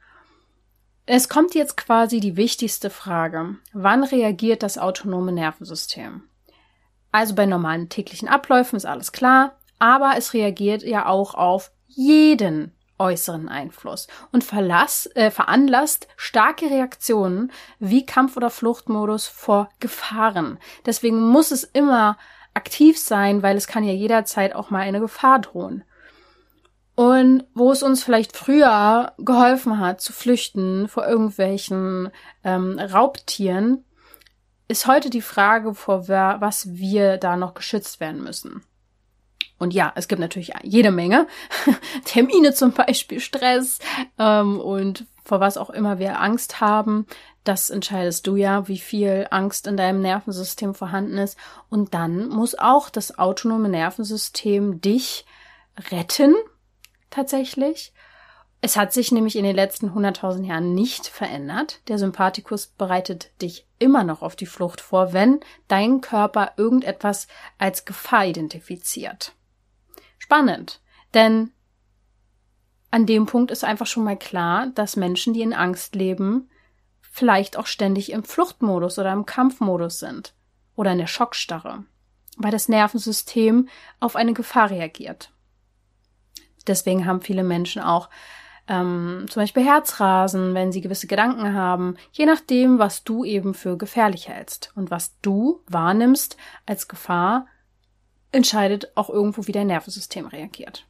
Es 1.05 1.27
kommt 1.27 1.55
jetzt 1.55 1.77
quasi 1.77 2.19
die 2.19 2.38
wichtigste 2.38 2.89
Frage. 2.89 3.55
Wann 3.73 4.03
reagiert 4.03 4.63
das 4.63 4.77
autonome 4.77 5.31
Nervensystem? 5.31 6.23
Also 7.11 7.35
bei 7.35 7.45
normalen 7.45 7.89
täglichen 7.89 8.29
Abläufen 8.29 8.77
ist 8.77 8.85
alles 8.85 9.11
klar, 9.11 9.57
aber 9.79 10.13
es 10.17 10.33
reagiert 10.33 10.83
ja 10.83 11.07
auch 11.07 11.33
auf 11.33 11.71
jeden 11.88 12.73
äußeren 13.01 13.50
Einfluss 13.50 14.08
und 14.31 14.43
verlass, 14.43 15.10
äh, 15.15 15.31
veranlasst 15.31 16.08
starke 16.15 16.70
Reaktionen 16.70 17.51
wie 17.79 18.05
Kampf- 18.05 18.38
oder 18.38 18.50
Fluchtmodus 18.50 19.27
vor 19.27 19.70
Gefahren. 19.79 20.60
Deswegen 20.86 21.20
muss 21.20 21.51
es 21.51 21.63
immer 21.63 22.17
aktiv 22.53 23.00
sein, 23.00 23.41
weil 23.43 23.58
es 23.58 23.67
kann 23.67 23.84
ja 23.84 23.93
jederzeit 23.93 24.55
auch 24.55 24.70
mal 24.70 24.81
eine 24.81 25.00
Gefahr 25.00 25.39
drohen. 25.39 25.84
Und 26.96 27.46
wo 27.55 27.72
es 27.72 27.81
uns 27.81 28.03
vielleicht 28.03 28.38
früher 28.38 29.13
geholfen 29.17 29.79
hat 29.79 30.01
zu 30.01 30.13
flüchten 30.13 30.88
vor 30.88 31.08
irgendwelchen 31.08 32.12
ähm, 32.43 32.77
Raubtieren, 32.77 33.86
ist 34.67 34.88
heute 34.88 35.10
die 35.10 35.22
Frage, 35.22 35.74
vor 35.74 36.08
was 36.08 36.74
wir 36.75 37.17
da 37.17 37.36
noch 37.36 37.53
geschützt 37.53 38.00
werden 38.00 38.24
müssen. 38.24 38.63
Und 39.57 39.74
ja, 39.74 39.91
es 39.95 40.07
gibt 40.07 40.19
natürlich 40.19 40.53
jede 40.63 40.91
Menge. 40.91 41.27
Termine 42.05 42.53
zum 42.53 42.71
Beispiel, 42.71 43.19
Stress 43.19 43.79
ähm, 44.17 44.60
und 44.60 45.05
vor 45.24 45.39
was 45.39 45.57
auch 45.57 45.69
immer 45.69 46.00
wir 46.00 46.19
Angst 46.19 46.62
haben. 46.62 47.05
Das 47.43 47.69
entscheidest 47.69 48.27
du 48.27 48.36
ja, 48.36 48.67
wie 48.67 48.79
viel 48.79 49.27
Angst 49.31 49.67
in 49.67 49.77
deinem 49.77 50.01
Nervensystem 50.01 50.74
vorhanden 50.74 51.17
ist. 51.17 51.38
Und 51.69 51.93
dann 51.93 52.29
muss 52.29 52.57
auch 52.57 52.89
das 52.89 53.17
autonome 53.17 53.69
Nervensystem 53.69 54.81
dich 54.81 55.25
retten, 55.91 56.36
tatsächlich. 57.10 57.93
Es 58.62 58.77
hat 58.77 58.93
sich 58.93 59.12
nämlich 59.12 59.36
in 59.36 59.43
den 59.43 59.55
letzten 59.55 59.89
100.000 59.89 60.45
Jahren 60.45 60.75
nicht 60.75 61.07
verändert. 61.07 61.81
Der 61.88 61.98
Sympathikus 61.98 62.67
bereitet 62.67 63.31
dich 63.41 63.67
immer 63.81 64.03
noch 64.03 64.21
auf 64.21 64.35
die 64.35 64.45
Flucht 64.45 64.79
vor, 64.79 65.13
wenn 65.13 65.39
dein 65.67 66.01
Körper 66.01 66.53
irgendetwas 66.57 67.27
als 67.57 67.85
Gefahr 67.85 68.25
identifiziert. 68.25 69.33
Spannend, 70.19 70.81
denn 71.13 71.51
an 72.91 73.05
dem 73.05 73.25
Punkt 73.25 73.51
ist 73.51 73.63
einfach 73.63 73.88
schon 73.88 74.03
mal 74.03 74.17
klar, 74.17 74.67
dass 74.67 74.97
Menschen, 74.97 75.33
die 75.33 75.41
in 75.41 75.53
Angst 75.53 75.95
leben, 75.95 76.50
vielleicht 77.01 77.57
auch 77.57 77.65
ständig 77.65 78.11
im 78.11 78.23
Fluchtmodus 78.23 79.00
oder 79.00 79.11
im 79.11 79.25
Kampfmodus 79.25 80.00
sind 80.00 80.33
oder 80.75 80.91
in 80.91 80.97
der 80.97 81.07
Schockstarre, 81.07 81.85
weil 82.38 82.51
das 82.51 82.69
Nervensystem 82.69 83.69
auf 84.00 84.15
eine 84.15 84.33
Gefahr 84.33 84.69
reagiert. 84.69 85.31
Deswegen 86.67 87.05
haben 87.05 87.21
viele 87.21 87.43
Menschen 87.43 87.81
auch 87.81 88.09
ähm, 88.71 89.25
zum 89.29 89.41
Beispiel 89.41 89.65
Herzrasen, 89.65 90.53
wenn 90.53 90.71
sie 90.71 90.79
gewisse 90.79 91.05
Gedanken 91.05 91.53
haben, 91.53 91.97
je 92.13 92.25
nachdem, 92.25 92.79
was 92.79 93.03
du 93.03 93.25
eben 93.25 93.53
für 93.53 93.77
gefährlich 93.77 94.29
hältst 94.29 94.71
und 94.75 94.89
was 94.89 95.19
du 95.21 95.61
wahrnimmst 95.67 96.37
als 96.65 96.87
Gefahr, 96.87 97.47
entscheidet 98.31 98.93
auch 98.95 99.09
irgendwo, 99.09 99.45
wie 99.45 99.51
dein 99.51 99.67
Nervensystem 99.67 100.25
reagiert. 100.25 100.87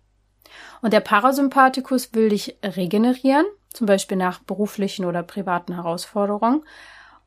Und 0.81 0.93
der 0.93 1.00
Parasympathikus 1.00 2.13
will 2.13 2.29
dich 2.29 2.55
regenerieren, 2.63 3.45
zum 3.73 3.88
Beispiel 3.88 4.17
nach 4.17 4.39
beruflichen 4.39 5.05
oder 5.05 5.23
privaten 5.23 5.73
Herausforderungen. 5.73 6.63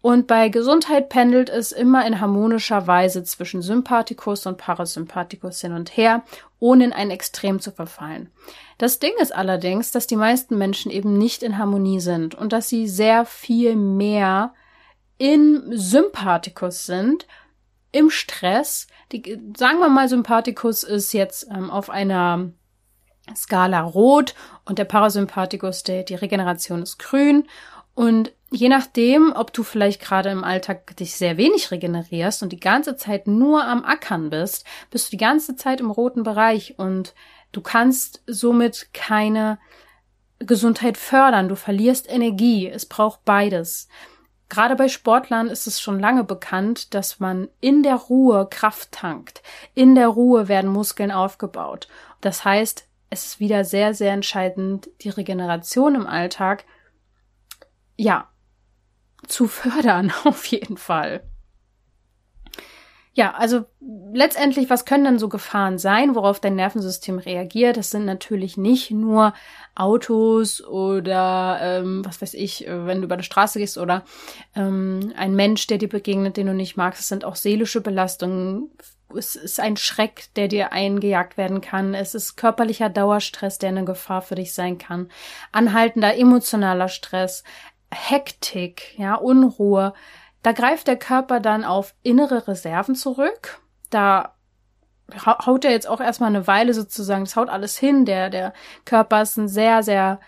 Und 0.02 0.26
bei 0.26 0.50
Gesundheit 0.50 1.08
pendelt 1.08 1.48
es 1.48 1.72
immer 1.72 2.06
in 2.06 2.20
harmonischer 2.20 2.86
Weise 2.86 3.24
zwischen 3.24 3.62
Sympathikus 3.62 4.46
und 4.46 4.58
Parasympathikus 4.58 5.62
hin 5.62 5.72
und 5.72 5.96
her, 5.96 6.22
ohne 6.60 6.84
in 6.84 6.92
ein 6.92 7.10
Extrem 7.10 7.58
zu 7.58 7.72
verfallen. 7.72 8.30
Das 8.78 8.98
Ding 8.98 9.12
ist 9.20 9.34
allerdings, 9.34 9.90
dass 9.90 10.06
die 10.06 10.16
meisten 10.16 10.58
Menschen 10.58 10.90
eben 10.90 11.16
nicht 11.16 11.42
in 11.42 11.58
Harmonie 11.58 12.00
sind 12.00 12.34
und 12.34 12.52
dass 12.52 12.68
sie 12.68 12.88
sehr 12.88 13.24
viel 13.24 13.76
mehr 13.76 14.52
in 15.18 15.64
Sympathikus 15.70 16.86
sind, 16.86 17.26
im 17.92 18.10
Stress. 18.10 18.88
Die, 19.12 19.40
sagen 19.56 19.78
wir 19.78 19.88
mal, 19.88 20.08
Sympathikus 20.08 20.82
ist 20.82 21.12
jetzt 21.12 21.46
ähm, 21.50 21.70
auf 21.70 21.88
einer 21.88 22.50
Skala 23.34 23.80
rot 23.80 24.34
und 24.64 24.78
der 24.78 24.84
Parasympathikus, 24.84 25.84
der, 25.84 26.02
die 26.02 26.16
Regeneration 26.16 26.82
ist 26.82 26.98
grün. 26.98 27.48
Und 27.94 28.32
je 28.50 28.68
nachdem, 28.68 29.32
ob 29.34 29.52
du 29.52 29.62
vielleicht 29.62 30.00
gerade 30.00 30.30
im 30.30 30.42
Alltag 30.42 30.96
dich 30.96 31.14
sehr 31.14 31.36
wenig 31.36 31.70
regenerierst 31.70 32.42
und 32.42 32.50
die 32.50 32.60
ganze 32.60 32.96
Zeit 32.96 33.28
nur 33.28 33.64
am 33.64 33.84
Ackern 33.84 34.30
bist, 34.30 34.66
bist 34.90 35.06
du 35.06 35.10
die 35.12 35.24
ganze 35.24 35.54
Zeit 35.54 35.80
im 35.80 35.90
roten 35.90 36.24
Bereich 36.24 36.74
und 36.76 37.14
du 37.56 37.60
kannst 37.60 38.22
somit 38.26 38.88
keine 38.92 39.58
Gesundheit 40.38 40.98
fördern. 40.98 41.48
Du 41.48 41.56
verlierst 41.56 42.10
Energie. 42.10 42.68
Es 42.68 42.86
braucht 42.86 43.24
beides. 43.24 43.88
Gerade 44.48 44.76
bei 44.76 44.88
Sportlern 44.88 45.48
ist 45.48 45.66
es 45.66 45.80
schon 45.80 45.98
lange 45.98 46.22
bekannt, 46.22 46.94
dass 46.94 47.18
man 47.18 47.48
in 47.60 47.82
der 47.82 47.96
Ruhe 47.96 48.46
Kraft 48.50 48.92
tankt. 48.92 49.42
In 49.74 49.94
der 49.94 50.08
Ruhe 50.08 50.48
werden 50.48 50.70
Muskeln 50.70 51.10
aufgebaut. 51.10 51.88
Das 52.20 52.44
heißt, 52.44 52.86
es 53.10 53.26
ist 53.26 53.40
wieder 53.40 53.64
sehr, 53.64 53.94
sehr 53.94 54.12
entscheidend, 54.12 54.90
die 55.00 55.08
Regeneration 55.08 55.94
im 55.94 56.06
Alltag, 56.06 56.64
ja, 57.96 58.28
zu 59.26 59.46
fördern, 59.46 60.12
auf 60.24 60.44
jeden 60.46 60.76
Fall. 60.76 61.22
Ja, 63.16 63.32
also 63.34 63.64
letztendlich, 64.12 64.70
was 64.70 64.84
können 64.84 65.04
denn 65.04 65.18
so 65.20 65.28
Gefahren 65.28 65.78
sein, 65.78 66.16
worauf 66.16 66.40
dein 66.40 66.56
Nervensystem 66.56 67.18
reagiert? 67.18 67.76
Das 67.76 67.90
sind 67.90 68.04
natürlich 68.06 68.56
nicht 68.56 68.90
nur 68.90 69.34
Autos 69.76 70.60
oder 70.64 71.58
ähm, 71.62 72.04
was 72.04 72.20
weiß 72.20 72.34
ich, 72.34 72.66
wenn 72.66 72.98
du 72.98 73.04
über 73.04 73.16
die 73.16 73.22
Straße 73.22 73.60
gehst 73.60 73.78
oder 73.78 74.04
ähm, 74.56 75.12
ein 75.16 75.36
Mensch, 75.36 75.68
der 75.68 75.78
dir 75.78 75.88
begegnet, 75.88 76.36
den 76.36 76.48
du 76.48 76.54
nicht 76.54 76.76
magst. 76.76 77.00
Es 77.00 77.08
sind 77.08 77.24
auch 77.24 77.36
seelische 77.36 77.80
Belastungen. 77.80 78.72
Es 79.16 79.36
ist 79.36 79.60
ein 79.60 79.76
Schreck, 79.76 80.24
der 80.34 80.48
dir 80.48 80.72
eingejagt 80.72 81.36
werden 81.36 81.60
kann. 81.60 81.94
Es 81.94 82.16
ist 82.16 82.34
körperlicher 82.34 82.88
Dauerstress, 82.88 83.58
der 83.58 83.68
eine 83.68 83.84
Gefahr 83.84 84.22
für 84.22 84.34
dich 84.34 84.54
sein 84.54 84.76
kann. 84.76 85.08
Anhaltender 85.52 86.16
emotionaler 86.16 86.88
Stress, 86.88 87.44
Hektik, 87.92 88.98
ja, 88.98 89.14
Unruhe 89.14 89.94
da 90.44 90.52
greift 90.52 90.86
der 90.86 90.96
Körper 90.96 91.40
dann 91.40 91.64
auf 91.64 91.94
innere 92.02 92.46
Reserven 92.46 92.94
zurück. 92.94 93.60
Da 93.88 94.34
haut 95.24 95.64
er 95.64 95.70
jetzt 95.70 95.88
auch 95.88 96.00
erstmal 96.00 96.28
eine 96.28 96.46
Weile 96.46 96.74
sozusagen, 96.74 97.24
das 97.24 97.34
haut 97.34 97.48
alles 97.48 97.78
hin. 97.78 98.04
Der, 98.04 98.28
der 98.28 98.52
Körper 98.84 99.22
ist 99.22 99.38
ein 99.38 99.48
sehr, 99.48 99.82
sehr 99.82 100.20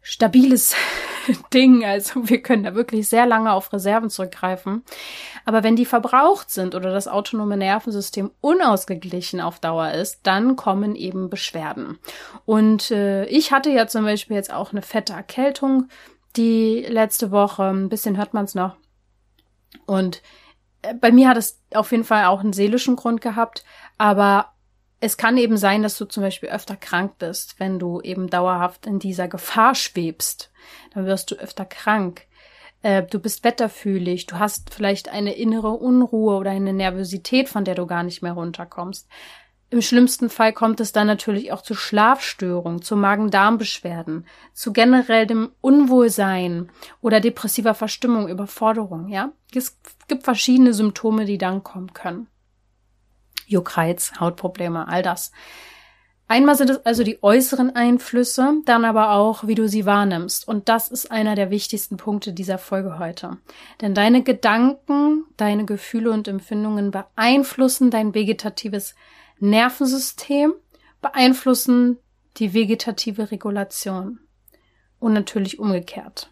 stabiles 0.00 0.74
Ding. 1.52 1.84
Also 1.84 2.30
wir 2.30 2.40
können 2.40 2.64
da 2.64 2.74
wirklich 2.74 3.06
sehr 3.06 3.26
lange 3.26 3.52
auf 3.52 3.74
Reserven 3.74 4.08
zurückgreifen. 4.08 4.84
Aber 5.44 5.62
wenn 5.62 5.76
die 5.76 5.84
verbraucht 5.84 6.50
sind 6.50 6.74
oder 6.74 6.90
das 6.90 7.06
autonome 7.06 7.58
Nervensystem 7.58 8.30
unausgeglichen 8.40 9.42
auf 9.42 9.58
Dauer 9.58 9.90
ist, 9.90 10.20
dann 10.22 10.56
kommen 10.56 10.96
eben 10.96 11.28
Beschwerden. 11.28 11.98
Und 12.46 12.90
äh, 12.90 13.26
ich 13.26 13.52
hatte 13.52 13.68
ja 13.68 13.86
zum 13.86 14.04
Beispiel 14.04 14.36
jetzt 14.36 14.52
auch 14.52 14.72
eine 14.72 14.80
fette 14.80 15.12
Erkältung 15.12 15.88
die 16.36 16.86
letzte 16.88 17.30
Woche. 17.30 17.64
Ein 17.64 17.90
bisschen 17.90 18.16
hört 18.16 18.32
man 18.32 18.46
es 18.46 18.54
noch. 18.54 18.76
Und 19.86 20.22
äh, 20.82 20.94
bei 20.94 21.12
mir 21.12 21.28
hat 21.28 21.36
es 21.36 21.60
auf 21.72 21.90
jeden 21.92 22.04
Fall 22.04 22.26
auch 22.26 22.40
einen 22.40 22.52
seelischen 22.52 22.96
Grund 22.96 23.20
gehabt, 23.20 23.64
aber 23.98 24.54
es 25.00 25.16
kann 25.16 25.36
eben 25.36 25.58
sein, 25.58 25.82
dass 25.82 25.98
du 25.98 26.06
zum 26.06 26.22
Beispiel 26.22 26.48
öfter 26.48 26.76
krank 26.76 27.18
bist, 27.18 27.60
wenn 27.60 27.78
du 27.78 28.00
eben 28.00 28.30
dauerhaft 28.30 28.86
in 28.86 28.98
dieser 28.98 29.28
Gefahr 29.28 29.74
schwebst. 29.74 30.50
Dann 30.94 31.04
wirst 31.04 31.30
du 31.30 31.34
öfter 31.34 31.66
krank. 31.66 32.26
Äh, 32.80 33.02
du 33.02 33.18
bist 33.18 33.44
wetterfühlig, 33.44 34.26
du 34.26 34.38
hast 34.38 34.72
vielleicht 34.72 35.08
eine 35.10 35.34
innere 35.34 35.70
Unruhe 35.70 36.36
oder 36.36 36.52
eine 36.52 36.72
Nervosität, 36.72 37.48
von 37.48 37.64
der 37.64 37.74
du 37.74 37.86
gar 37.86 38.02
nicht 38.02 38.22
mehr 38.22 38.32
runterkommst. 38.32 39.08
Im 39.74 39.82
schlimmsten 39.82 40.30
Fall 40.30 40.52
kommt 40.52 40.78
es 40.78 40.92
dann 40.92 41.08
natürlich 41.08 41.50
auch 41.50 41.60
zu 41.60 41.74
Schlafstörungen, 41.74 42.80
zu 42.80 42.94
Magen-Darm-Beschwerden, 42.94 44.24
zu 44.52 44.72
generellem 44.72 45.50
Unwohlsein 45.60 46.70
oder 47.00 47.18
depressiver 47.18 47.74
Verstimmung, 47.74 48.28
Überforderung, 48.28 49.08
ja. 49.08 49.32
Es 49.52 49.76
gibt 50.06 50.22
verschiedene 50.22 50.74
Symptome, 50.74 51.24
die 51.24 51.38
dann 51.38 51.64
kommen 51.64 51.92
können. 51.92 52.28
Juckreiz, 53.46 54.12
Hautprobleme, 54.20 54.86
all 54.86 55.02
das. 55.02 55.32
Einmal 56.28 56.54
sind 56.54 56.70
es 56.70 56.86
also 56.86 57.02
die 57.02 57.20
äußeren 57.20 57.74
Einflüsse, 57.74 58.54
dann 58.66 58.84
aber 58.84 59.10
auch, 59.10 59.48
wie 59.48 59.56
du 59.56 59.68
sie 59.68 59.86
wahrnimmst. 59.86 60.46
Und 60.46 60.68
das 60.68 60.88
ist 60.88 61.10
einer 61.10 61.34
der 61.34 61.50
wichtigsten 61.50 61.96
Punkte 61.96 62.32
dieser 62.32 62.58
Folge 62.58 63.00
heute. 63.00 63.38
Denn 63.80 63.92
deine 63.92 64.22
Gedanken, 64.22 65.24
deine 65.36 65.64
Gefühle 65.64 66.12
und 66.12 66.28
Empfindungen 66.28 66.92
beeinflussen 66.92 67.90
dein 67.90 68.14
vegetatives 68.14 68.94
Nervensystem, 69.44 70.54
beeinflussen 71.02 71.98
die 72.38 72.54
vegetative 72.54 73.30
Regulation. 73.30 74.20
Und 74.98 75.12
natürlich 75.12 75.58
umgekehrt. 75.58 76.30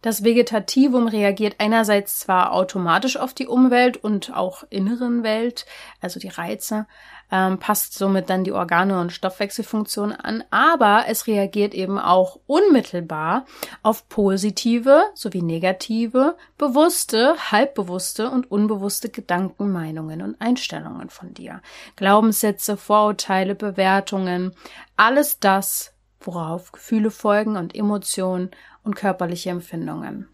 Das 0.00 0.24
Vegetativum 0.24 1.06
reagiert 1.06 1.56
einerseits 1.58 2.18
zwar 2.18 2.52
automatisch 2.52 3.18
auf 3.18 3.34
die 3.34 3.46
Umwelt 3.46 3.98
und 3.98 4.34
auch 4.34 4.64
inneren 4.70 5.22
Welt, 5.22 5.66
also 6.00 6.18
die 6.18 6.28
Reize, 6.28 6.86
ähm, 7.30 7.58
passt 7.58 7.94
somit 7.94 8.30
dann 8.30 8.44
die 8.44 8.52
Organe 8.52 9.00
und 9.00 9.12
Stoffwechselfunktion 9.12 10.12
an, 10.12 10.44
aber 10.50 11.04
es 11.08 11.26
reagiert 11.26 11.74
eben 11.74 11.98
auch 11.98 12.40
unmittelbar 12.46 13.44
auf 13.82 14.08
positive 14.08 15.02
sowie 15.14 15.42
negative, 15.42 16.36
bewusste, 16.58 17.36
halbbewusste 17.50 18.30
und 18.30 18.50
unbewusste 18.50 19.08
Gedanken, 19.08 19.72
Meinungen 19.72 20.22
und 20.22 20.40
Einstellungen 20.40 21.10
von 21.10 21.34
dir. 21.34 21.62
Glaubenssätze, 21.96 22.76
Vorurteile, 22.76 23.54
Bewertungen, 23.54 24.54
alles 24.96 25.38
das, 25.38 25.94
worauf 26.20 26.72
Gefühle 26.72 27.10
folgen 27.10 27.56
und 27.56 27.74
Emotionen 27.74 28.50
und 28.82 28.94
körperliche 28.94 29.50
Empfindungen. 29.50 30.28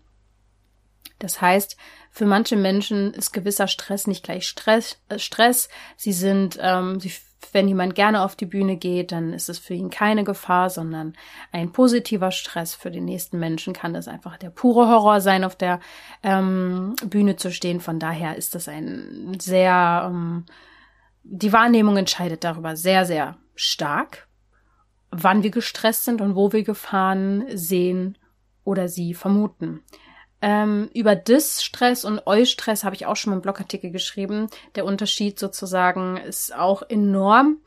Das 1.19 1.41
heißt, 1.41 1.76
für 2.16 2.25
manche 2.25 2.56
Menschen 2.56 3.12
ist 3.12 3.32
gewisser 3.32 3.68
Stress 3.68 4.06
nicht 4.06 4.25
gleich 4.25 4.49
Stress. 4.49 4.99
Äh 5.11 5.18
Stress. 5.18 5.68
Sie 5.99 6.14
sind, 6.14 6.58
ähm, 6.62 6.99
sie, 6.99 7.12
wenn 7.52 7.68
jemand 7.68 7.94
gerne 7.94 8.23
auf 8.23 8.35
die 8.37 8.46
Bühne 8.46 8.78
geht, 8.78 9.12
dann 9.12 9.35
ist 9.35 9.50
es 9.50 9.58
für 9.58 9.75
ihn 9.75 9.90
keine 9.90 10.25
Gefahr, 10.25 10.70
sondern 10.70 11.12
ein 11.52 11.73
positiver 11.73 12.30
Stress. 12.30 12.75
Für 12.75 12.90
den 12.90 13.04
nächsten 13.04 13.38
Menschen 13.38 13.75
kann 13.75 13.92
das 13.92 14.08
einfach 14.08 14.38
der 14.38 14.49
pure 14.49 14.88
Horror 14.88 15.20
sein, 15.20 15.44
auf 15.44 15.56
der 15.56 15.78
ähm, 16.23 16.96
Bühne 17.04 17.37
zu 17.37 17.52
stehen. 17.52 17.80
Von 17.80 17.99
daher 17.99 18.37
ist 18.37 18.54
das 18.54 18.66
ein 18.66 19.37
sehr, 19.38 20.06
ähm, 20.11 20.46
die 21.23 21.52
Wahrnehmung 21.52 21.99
entscheidet 21.99 22.44
darüber 22.44 22.76
sehr, 22.76 23.04
sehr 23.04 23.37
stark, 23.54 24.26
wann 25.11 25.42
wir 25.42 25.50
gestresst 25.50 26.06
sind 26.06 26.23
und 26.23 26.35
wo 26.35 26.50
wir 26.50 26.62
Gefahren 26.62 27.44
sehen 27.52 28.16
oder 28.64 28.88
sie 28.88 29.12
vermuten. 29.12 29.82
Ähm, 30.43 30.90
über 30.93 31.16
Dis-Stress 31.16 32.05
und 32.05 32.26
Eu-Stress 32.26 32.85
habe 32.85 32.95
ich 32.95 33.07
auch 33.07 33.16
schon 33.16 33.31
mal 33.31 33.37
einen 33.37 33.43
Blogartikel 33.43 33.90
geschrieben. 33.90 34.49
Der 34.75 34.85
Unterschied 34.85 35.38
sozusagen 35.38 36.19
ist 36.19 36.55
auch 36.55 36.83
enorm. 36.83 37.59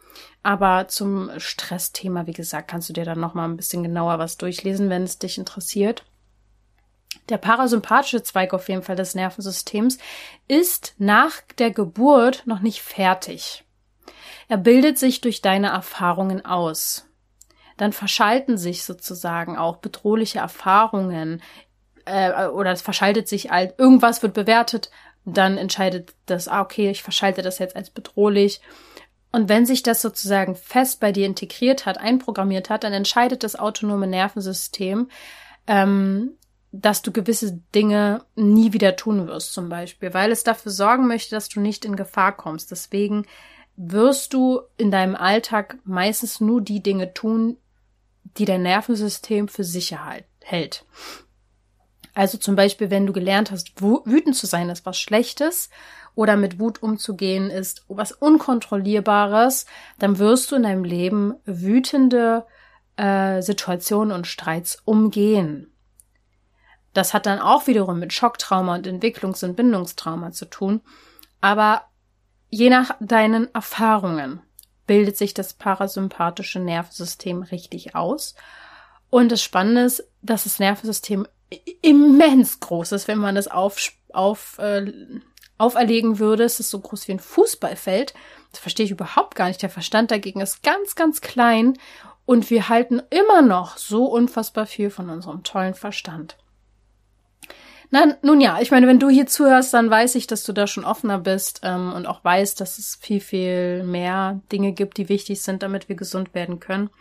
Aber 0.44 0.88
zum 0.88 1.32
Stressthema, 1.38 2.28
wie 2.28 2.34
gesagt, 2.34 2.70
kannst 2.70 2.90
du 2.90 2.94
dir 2.94 3.06
dann 3.06 3.20
noch 3.20 3.34
mal 3.34 3.46
ein 3.46 3.58
bisschen 3.58 3.84
genauer 3.84 4.20
was 4.20 4.38
durchlesen, 4.38 4.90
wenn 4.90 5.04
es 5.04 5.20
dich 5.20 5.38
interessiert. 5.38 6.06
Der 7.30 7.38
parasympathische 7.38 8.24
Zweig 8.24 8.54
auf 8.54 8.70
jeden 8.70 8.82
Fall 8.82 8.96
des 8.96 9.14
Nervensystems 9.16 9.98
ist 10.48 10.96
nach 10.98 11.42
der 11.58 11.72
Geburt 11.72 12.44
noch 12.46 12.60
nicht 12.60 12.82
fertig. 12.82 13.64
Er 14.48 14.58
bildet 14.58 14.98
sich 14.98 15.22
durch 15.22 15.42
deine 15.42 15.68
Erfahrungen 15.68 16.44
aus 16.46 17.10
dann 17.80 17.94
verschalten 17.94 18.58
sich 18.58 18.84
sozusagen 18.84 19.58
auch 19.58 19.78
bedrohliche 19.78 20.40
Erfahrungen 20.40 21.42
äh, 22.10 22.48
oder 22.48 22.72
es 22.72 22.82
verschaltet 22.82 23.28
sich 23.28 23.52
als 23.52 23.74
irgendwas 23.78 24.22
wird 24.22 24.34
bewertet, 24.34 24.90
dann 25.26 25.58
entscheidet 25.58 26.14
das, 26.26 26.48
ah, 26.48 26.62
okay, 26.62 26.90
ich 26.90 27.04
verschalte 27.04 27.42
das 27.42 27.60
jetzt 27.60 27.76
als 27.76 27.90
bedrohlich. 27.90 28.62
Und 29.32 29.48
wenn 29.48 29.66
sich 29.66 29.84
das 29.84 30.02
sozusagen 30.02 30.56
fest 30.56 31.00
bei 31.00 31.12
dir 31.12 31.26
integriert 31.26 31.86
hat, 31.86 32.00
einprogrammiert 32.00 32.70
hat, 32.70 32.84
dann 32.84 32.94
entscheidet 32.94 33.44
das 33.44 33.56
autonome 33.56 34.08
Nervensystem, 34.08 35.10
ähm, 35.68 36.32
dass 36.72 37.02
du 37.02 37.12
gewisse 37.12 37.62
Dinge 37.74 38.24
nie 38.36 38.74
wieder 38.74 38.96
tun 38.96 39.28
wirst, 39.28 39.54
zum 39.54 39.70
Beispiel, 39.70 40.14
weil 40.14 40.32
es 40.32 40.44
dafür 40.44 40.72
sorgen 40.72 41.08
möchte, 41.08 41.36
dass 41.36 41.50
du 41.50 41.60
nicht 41.60 41.86
in 41.86 41.96
Gefahr 41.96 42.36
kommst. 42.36 42.72
Deswegen 42.72 43.26
wirst 43.76 44.34
du 44.34 44.62
in 44.78 44.92
deinem 44.92 45.16
Alltag 45.16 45.78
meistens 45.84 46.42
nur 46.42 46.62
die 46.62 46.82
Dinge 46.82 47.14
tun, 47.14 47.58
die 48.38 48.46
dein 48.46 48.64
Nervensystem 48.64 49.48
für 49.48 49.64
Sicherheit 49.64 50.26
hält. 50.42 50.86
Also 52.20 52.38
zum 52.38 52.58
Beispiel, 52.58 52.90
wenn 52.90 53.06
du 53.06 53.14
gelernt 53.14 53.50
hast, 53.50 53.82
wütend 53.82 54.36
zu 54.36 54.46
sein 54.46 54.70
ist 54.70 54.86
was 54.86 55.00
Schlechtes 55.00 55.70
oder 56.16 56.36
mit 56.36 56.60
Wut 56.60 56.84
umzugehen 56.84 57.50
ist 57.50 57.86
was 57.88 58.12
Unkontrollierbares, 58.12 59.66
dann 60.00 60.20
wirst 60.20 60.52
du 60.52 60.58
in 60.58 60.64
deinem 60.64 60.84
Leben 60.84 61.36
wütende 61.46 62.46
äh, 62.98 63.42
Situationen 63.42 64.12
und 64.12 64.28
Streits 64.28 64.82
umgehen. 64.84 65.74
Das 66.94 67.14
hat 67.14 67.26
dann 67.26 67.40
auch 67.40 67.68
wiederum 67.68 68.00
mit 68.00 68.12
Schocktrauma 68.12 68.76
und 68.76 68.86
Entwicklungs- 68.86 69.46
und 69.46 69.56
Bindungstrauma 69.56 70.34
zu 70.34 70.44
tun. 70.44 70.82
Aber 71.40 71.84
je 72.50 72.70
nach 72.70 72.98
deinen 73.00 73.48
Erfahrungen 73.56 74.42
bildet 74.88 75.16
sich 75.16 75.34
das 75.34 75.54
parasympathische 75.54 76.60
Nervensystem 76.60 77.44
richtig 77.44 77.96
aus. 77.96 78.36
Und 79.10 79.32
das 79.32 79.42
Spannende 79.42 79.84
ist, 79.84 80.04
dass 80.22 80.44
das 80.44 80.60
Nervensystem 80.60 81.26
immens 81.82 82.60
groß 82.60 82.92
ist, 82.92 83.08
wenn 83.08 83.18
man 83.18 83.36
das 83.36 83.48
auf, 83.48 83.92
auf, 84.14 84.58
äh, 84.60 84.92
auferlegen 85.58 86.20
würde. 86.20 86.44
Es 86.44 86.60
ist 86.60 86.70
so 86.70 86.80
groß 86.80 87.08
wie 87.08 87.14
ein 87.14 87.20
Fußballfeld. 87.20 88.14
Das 88.52 88.62
verstehe 88.62 88.86
ich 88.86 88.92
überhaupt 88.92 89.36
gar 89.36 89.48
nicht. 89.48 89.62
Der 89.62 89.70
Verstand 89.70 90.12
dagegen 90.12 90.42
ist 90.42 90.64
ganz, 90.64 90.96
ganz 90.96 91.22
klein. 91.22 91.78
Und 92.26 92.50
wir 92.50 92.70
halten 92.70 93.02
immer 93.10 93.42
noch 93.42 93.78
so 93.78 94.06
unfassbar 94.06 94.66
viel 94.66 94.92
von 94.92 95.10
unserem 95.10 95.44
tollen 95.44 95.74
Verstand. 95.74 96.38
Na, 97.92 98.16
nun 98.22 98.40
ja, 98.40 98.60
ich 98.62 98.70
meine, 98.70 98.86
wenn 98.86 99.00
du 99.00 99.10
hier 99.10 99.26
zuhörst, 99.26 99.74
dann 99.74 99.90
weiß 99.90 100.14
ich, 100.14 100.28
dass 100.28 100.44
du 100.44 100.54
da 100.54 100.68
schon 100.68 100.86
offener 100.86 101.18
bist 101.18 101.62
ähm, 101.64 101.92
und 101.92 102.06
auch 102.06 102.24
weißt, 102.24 102.62
dass 102.62 102.78
es 102.78 102.96
viel, 103.02 103.20
viel 103.20 103.84
mehr 103.84 104.42
Dinge 104.52 104.74
gibt, 104.74 104.98
die 104.98 105.10
wichtig 105.10 105.42
sind, 105.42 105.64
damit 105.64 105.90
wir 105.90 105.96
gesund 105.96 106.36
werden 106.36 106.60
können. 106.60 106.92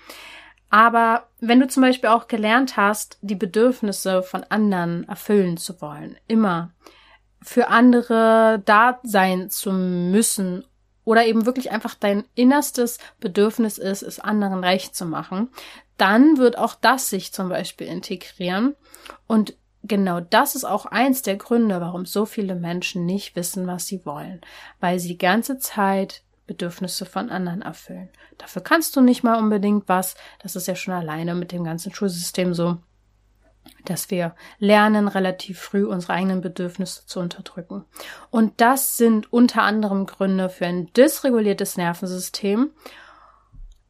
Aber 0.70 1.28
wenn 1.40 1.61
du 1.61 1.68
zum 1.68 1.83
Beispiel 1.83 2.11
auch 2.11 2.28
gelernt 2.28 2.76
hast, 2.76 3.18
die 3.22 3.35
Bedürfnisse 3.35 4.22
von 4.22 4.44
anderen 4.44 5.09
erfüllen 5.09 5.57
zu 5.57 5.81
wollen, 5.81 6.16
immer 6.26 6.72
für 7.40 7.68
andere 7.68 8.62
da 8.64 8.98
sein 9.02 9.48
zu 9.48 9.72
müssen 9.72 10.64
oder 11.04 11.24
eben 11.24 11.46
wirklich 11.46 11.70
einfach 11.70 11.94
dein 11.94 12.24
innerstes 12.35 12.98
Bedürfnis 13.20 13.78
ist, 13.78 14.02
es 14.02 14.20
anderen 14.20 14.62
recht 14.62 14.94
zu 14.94 15.07
machen, 15.07 15.48
dann 15.96 16.37
wird 16.37 16.59
auch 16.59 16.74
das 16.74 17.09
sich 17.09 17.33
zum 17.33 17.48
Beispiel 17.48 17.87
integrieren. 17.87 18.76
Und 19.26 19.57
genau 19.85 20.20
das 20.20 20.54
ist 20.54 20.64
auch 20.64 20.85
eins 20.85 21.22
der 21.22 21.37
Gründe, 21.37 21.81
warum 21.81 22.04
so 22.04 22.26
viele 22.26 22.54
Menschen 22.54 23.07
nicht 23.07 23.37
wissen, 23.37 23.66
was 23.66 23.87
sie 23.87 24.04
wollen, 24.04 24.40
weil 24.81 24.98
sie 24.98 25.09
die 25.09 25.18
ganze 25.18 25.59
Zeit 25.59 26.22
Bedürfnisse 26.48 27.06
von 27.06 27.30
anderen 27.30 27.62
erfüllen. 27.62 28.08
Dafür 28.38 28.62
kannst 28.62 28.96
du 28.96 29.00
nicht 29.00 29.22
mal 29.22 29.38
unbedingt 29.38 29.88
was. 29.88 30.16
Das 30.42 30.56
ist 30.56 30.66
ja 30.66 30.74
schon 30.74 30.94
alleine 30.94 31.37
mit 31.37 31.52
dem 31.52 31.62
ganzen 31.62 31.94
Schulsystem 31.94 32.54
so, 32.54 32.78
dass 33.84 34.11
wir 34.11 34.34
lernen, 34.58 35.06
relativ 35.06 35.61
früh 35.61 35.84
unsere 35.84 36.14
eigenen 36.14 36.40
Bedürfnisse 36.40 37.06
zu 37.06 37.20
unterdrücken. 37.20 37.84
Und 38.30 38.61
das 38.61 38.96
sind 38.96 39.32
unter 39.32 39.62
anderem 39.62 40.06
Gründe 40.06 40.48
für 40.48 40.66
ein 40.66 40.92
dysreguliertes 40.94 41.76
Nervensystem. 41.76 42.70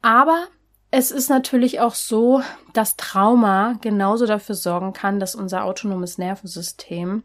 Aber 0.02 0.48
es 0.90 1.10
ist 1.10 1.28
natürlich 1.28 1.80
auch 1.80 1.94
so, 1.94 2.42
dass 2.72 2.96
Trauma 2.96 3.78
genauso 3.80 4.26
dafür 4.26 4.54
sorgen 4.54 4.92
kann, 4.92 5.20
dass 5.20 5.34
unser 5.34 5.64
autonomes 5.64 6.18
Nervensystem 6.18 7.22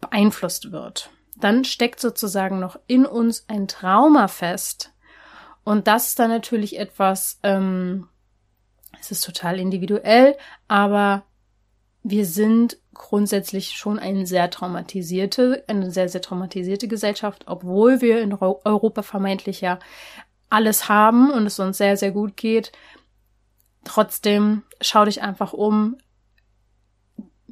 beeinflusst 0.00 0.72
wird. 0.72 1.10
Dann 1.42 1.64
steckt 1.64 1.98
sozusagen 1.98 2.60
noch 2.60 2.78
in 2.86 3.04
uns 3.04 3.44
ein 3.48 3.66
Trauma 3.66 4.28
fest. 4.28 4.92
Und 5.64 5.88
das 5.88 6.08
ist 6.08 6.18
dann 6.20 6.30
natürlich 6.30 6.78
etwas, 6.78 7.40
ähm, 7.42 8.06
es 9.00 9.10
ist 9.10 9.24
total 9.24 9.58
individuell, 9.58 10.36
aber 10.68 11.24
wir 12.04 12.26
sind 12.26 12.78
grundsätzlich 12.94 13.70
schon 13.70 13.98
eine 13.98 14.24
sehr 14.24 14.50
traumatisierte, 14.50 15.64
eine 15.66 15.90
sehr, 15.90 16.08
sehr 16.08 16.22
traumatisierte 16.22 16.86
Gesellschaft, 16.86 17.44
obwohl 17.48 18.00
wir 18.00 18.22
in 18.22 18.34
Europa 18.34 19.02
vermeintlich 19.02 19.60
ja 19.60 19.80
alles 20.48 20.88
haben 20.88 21.32
und 21.32 21.46
es 21.46 21.58
uns 21.58 21.76
sehr, 21.76 21.96
sehr 21.96 22.12
gut 22.12 22.36
geht. 22.36 22.70
Trotzdem 23.82 24.62
schau 24.80 25.06
dich 25.06 25.22
einfach 25.22 25.52
um. 25.52 25.96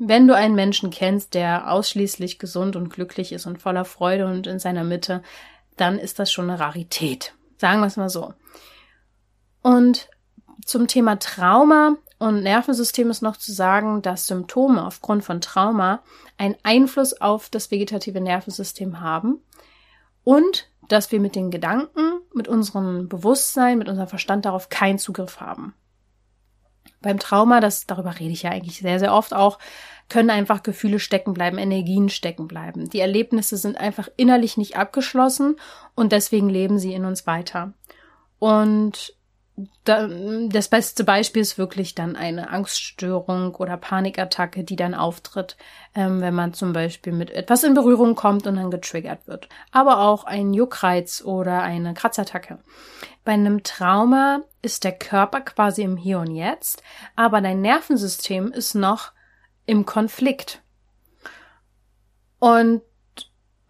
Wenn 0.03 0.27
du 0.27 0.35
einen 0.35 0.55
Menschen 0.55 0.89
kennst, 0.89 1.35
der 1.35 1.71
ausschließlich 1.71 2.39
gesund 2.39 2.75
und 2.75 2.89
glücklich 2.89 3.33
ist 3.33 3.45
und 3.45 3.61
voller 3.61 3.85
Freude 3.85 4.25
und 4.25 4.47
in 4.47 4.59
seiner 4.59 4.83
Mitte, 4.83 5.23
dann 5.77 5.99
ist 5.99 6.19
das 6.19 6.33
schon 6.33 6.49
eine 6.49 6.59
Rarität. 6.59 7.35
Sagen 7.59 7.81
wir 7.81 7.87
es 7.87 7.99
mal 7.99 8.09
so. 8.09 8.33
Und 9.61 10.09
zum 10.65 10.89
Thema 10.89 11.19
Trauma 11.19 11.97
und 12.19 12.43
Nervensystem 12.43 13.11
ist 13.11 13.21
noch 13.21 13.37
zu 13.37 13.53
sagen, 13.53 14.01
dass 14.01 14.27
Symptome 14.27 14.87
aufgrund 14.87 15.23
von 15.23 15.43
Trauma 15.43 16.03
einen 16.39 16.57
Einfluss 16.63 17.21
auf 17.21 17.51
das 17.51 17.71
vegetative 17.71 18.23
Nervensystem 18.23 19.01
haben 19.01 19.43
und 20.25 20.71
dass 20.89 21.13
wir 21.13 21.21
mit 21.21 21.35
den 21.35 21.51
Gedanken 21.51 22.23
mit 22.33 22.49
unserem 22.49 23.07
Bewusstsein, 23.11 23.77
mit 23.77 23.91
unserem 23.91 24.09
Verstand 24.09 24.47
darauf 24.47 24.71
keinen 24.71 24.99
Zugriff 24.99 25.41
haben. 25.41 25.75
Beim 27.03 27.19
Trauma, 27.19 27.61
das, 27.61 27.87
darüber 27.87 28.19
rede 28.19 28.33
ich 28.33 28.43
ja 28.43 28.51
eigentlich 28.51 28.79
sehr, 28.79 28.99
sehr 28.99 29.15
oft 29.15 29.33
auch, 29.33 29.59
können 30.09 30.31
einfach 30.31 30.63
Gefühle 30.63 30.99
stecken 30.99 31.33
bleiben, 31.33 31.57
Energien 31.57 32.09
stecken 32.09 32.47
bleiben. 32.49 32.91
Die 32.91 33.01
Erlebnisse 33.01 33.57
sind 33.57 33.79
einfach 33.79 34.09
innerlich 34.17 34.57
nicht 34.57 34.77
abgeschlossen 34.77 35.57
und 35.95 36.13
deswegen 36.13 36.49
leben 36.49 36.79
sie 36.79 36.93
in 36.93 37.05
uns 37.05 37.27
weiter. 37.27 37.73
Und 38.39 39.15
das 39.85 40.69
beste 40.69 41.05
Beispiel 41.05 41.43
ist 41.43 41.59
wirklich 41.59 41.95
dann 41.95 42.15
eine 42.15 42.51
Angststörung 42.51 43.55
oder 43.57 43.77
Panikattacke, 43.77 44.65
die 44.65 44.77
dann 44.77 44.95
auftritt, 44.95 45.57
ähm, 45.95 46.21
wenn 46.21 46.35
man 46.35 46.53
zum 46.55 46.73
Beispiel 46.73 47.13
mit 47.13 47.31
etwas 47.31 47.65
in 47.65 47.75
Berührung 47.75 48.15
kommt 48.15 48.47
und 48.47 48.57
dann 48.57 48.71
getriggert 48.71 49.27
wird. 49.27 49.49
Aber 49.73 50.01
auch 50.01 50.25
ein 50.25 50.53
Juckreiz 50.55 51.23
oder 51.25 51.63
eine 51.63 51.95
Kratzattacke. 51.95 52.59
Bei 53.25 53.33
einem 53.33 53.63
Trauma 53.63 54.43
ist 54.63 54.85
der 54.85 54.93
Körper 54.93 55.41
quasi 55.41 55.83
im 55.83 55.97
Hier 55.97 56.21
und 56.21 56.35
Jetzt, 56.35 56.83
aber 57.17 57.41
dein 57.41 57.61
Nervensystem 57.61 58.53
ist 58.53 58.75
noch 58.75 59.13
im 59.67 59.87
Konflikt. 59.87 60.63
Und 62.39 62.83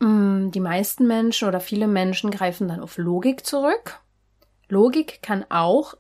mh, 0.01 0.09
mm, 0.09 0.51
die 0.51 0.61
meisten 0.61 1.07
Menschen 1.07 1.49
oder 1.49 1.61
viele 1.61 1.89
Menschen 1.89 2.31
greifen 2.31 2.69
dann 2.69 2.81
auf 2.81 2.99
Logik 2.99 3.47
zurück 3.47 4.01
Logik 4.71 5.23
kann 5.23 5.45
auch 5.49 5.95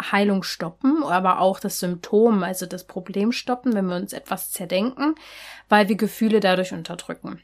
Heilung 0.00 0.42
stoppen, 0.42 1.02
aber 1.02 1.40
auch 1.40 1.58
das 1.58 1.80
Symptom, 1.80 2.42
also 2.42 2.66
das 2.66 2.86
Problem 2.86 3.32
stoppen, 3.32 3.74
wenn 3.74 3.86
wir 3.86 3.96
uns 3.96 4.12
etwas 4.12 4.52
zerdenken, 4.52 5.14
weil 5.68 5.88
wir 5.88 5.96
Gefühle 5.96 6.40
dadurch 6.40 6.72
unterdrücken. 6.72 7.40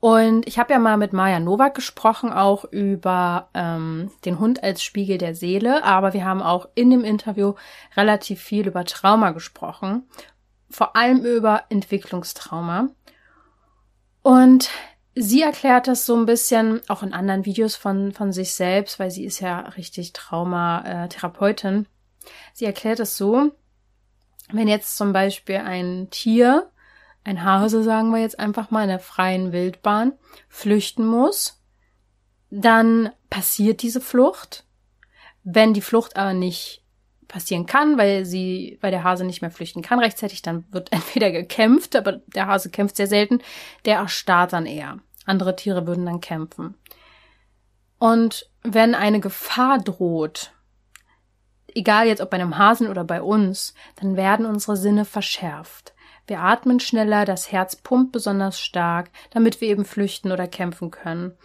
Und 0.00 0.46
ich 0.46 0.58
habe 0.58 0.72
ja 0.72 0.78
mal 0.78 0.98
mit 0.98 1.12
Maja 1.12 1.40
Nowak 1.40 1.74
gesprochen, 1.74 2.30
auch 2.32 2.64
über 2.64 3.48
ähm, 3.54 4.10
den 4.24 4.38
Hund 4.38 4.62
als 4.62 4.82
Spiegel 4.82 5.18
der 5.18 5.34
Seele, 5.34 5.84
aber 5.84 6.12
wir 6.12 6.24
haben 6.24 6.42
auch 6.42 6.68
in 6.74 6.90
dem 6.90 7.02
Interview 7.02 7.54
relativ 7.96 8.40
viel 8.40 8.66
über 8.66 8.84
Trauma 8.84 9.30
gesprochen, 9.30 10.08
vor 10.68 10.96
allem 10.96 11.24
über 11.24 11.64
Entwicklungstrauma. 11.70 12.88
Und 14.22 14.70
Sie 15.18 15.40
erklärt 15.40 15.88
das 15.88 16.04
so 16.04 16.14
ein 16.14 16.26
bisschen, 16.26 16.82
auch 16.88 17.02
in 17.02 17.14
anderen 17.14 17.46
Videos 17.46 17.74
von, 17.74 18.12
von 18.12 18.34
sich 18.34 18.52
selbst, 18.52 18.98
weil 18.98 19.10
sie 19.10 19.24
ist 19.24 19.40
ja 19.40 19.60
richtig 19.60 20.12
Traumatherapeutin. 20.12 21.86
Sie 22.52 22.66
erklärt 22.66 23.00
es 23.00 23.16
so, 23.16 23.50
wenn 24.52 24.68
jetzt 24.68 24.98
zum 24.98 25.14
Beispiel 25.14 25.56
ein 25.56 26.08
Tier, 26.10 26.70
ein 27.24 27.42
Hase 27.42 27.82
sagen 27.82 28.10
wir 28.10 28.20
jetzt 28.20 28.38
einfach 28.38 28.70
mal 28.70 28.82
in 28.82 28.90
der 28.90 28.98
freien 28.98 29.52
Wildbahn, 29.52 30.12
flüchten 30.50 31.06
muss, 31.06 31.62
dann 32.50 33.10
passiert 33.30 33.80
diese 33.80 34.02
Flucht. 34.02 34.66
Wenn 35.44 35.72
die 35.72 35.80
Flucht 35.80 36.16
aber 36.16 36.34
nicht 36.34 36.84
passieren 37.28 37.66
kann, 37.66 37.98
weil 37.98 38.24
sie, 38.24 38.78
weil 38.80 38.90
der 38.90 39.04
Hase 39.04 39.24
nicht 39.24 39.42
mehr 39.42 39.50
flüchten 39.50 39.82
kann 39.82 39.98
rechtzeitig, 39.98 40.42
dann 40.42 40.64
wird 40.70 40.92
entweder 40.92 41.30
gekämpft, 41.30 41.96
aber 41.96 42.20
der 42.26 42.46
Hase 42.46 42.70
kämpft 42.70 42.96
sehr 42.96 43.06
selten, 43.06 43.40
der 43.84 43.96
erstarrt 43.96 44.52
dann 44.52 44.66
eher. 44.66 44.98
Andere 45.24 45.56
Tiere 45.56 45.86
würden 45.86 46.06
dann 46.06 46.20
kämpfen. 46.20 46.74
Und 47.98 48.50
wenn 48.62 48.94
eine 48.94 49.20
Gefahr 49.20 49.78
droht, 49.78 50.52
egal 51.74 52.06
jetzt 52.06 52.20
ob 52.20 52.30
bei 52.30 52.36
einem 52.36 52.58
Hasen 52.58 52.88
oder 52.88 53.04
bei 53.04 53.22
uns, 53.22 53.74
dann 53.96 54.16
werden 54.16 54.46
unsere 54.46 54.76
Sinne 54.76 55.04
verschärft. 55.04 55.94
Wir 56.26 56.40
atmen 56.40 56.80
schneller, 56.80 57.24
das 57.24 57.52
Herz 57.52 57.76
pumpt 57.76 58.12
besonders 58.12 58.60
stark, 58.60 59.10
damit 59.30 59.60
wir 59.60 59.68
eben 59.68 59.84
flüchten 59.84 60.32
oder 60.32 60.48
kämpfen 60.48 60.90
können. 60.90 61.36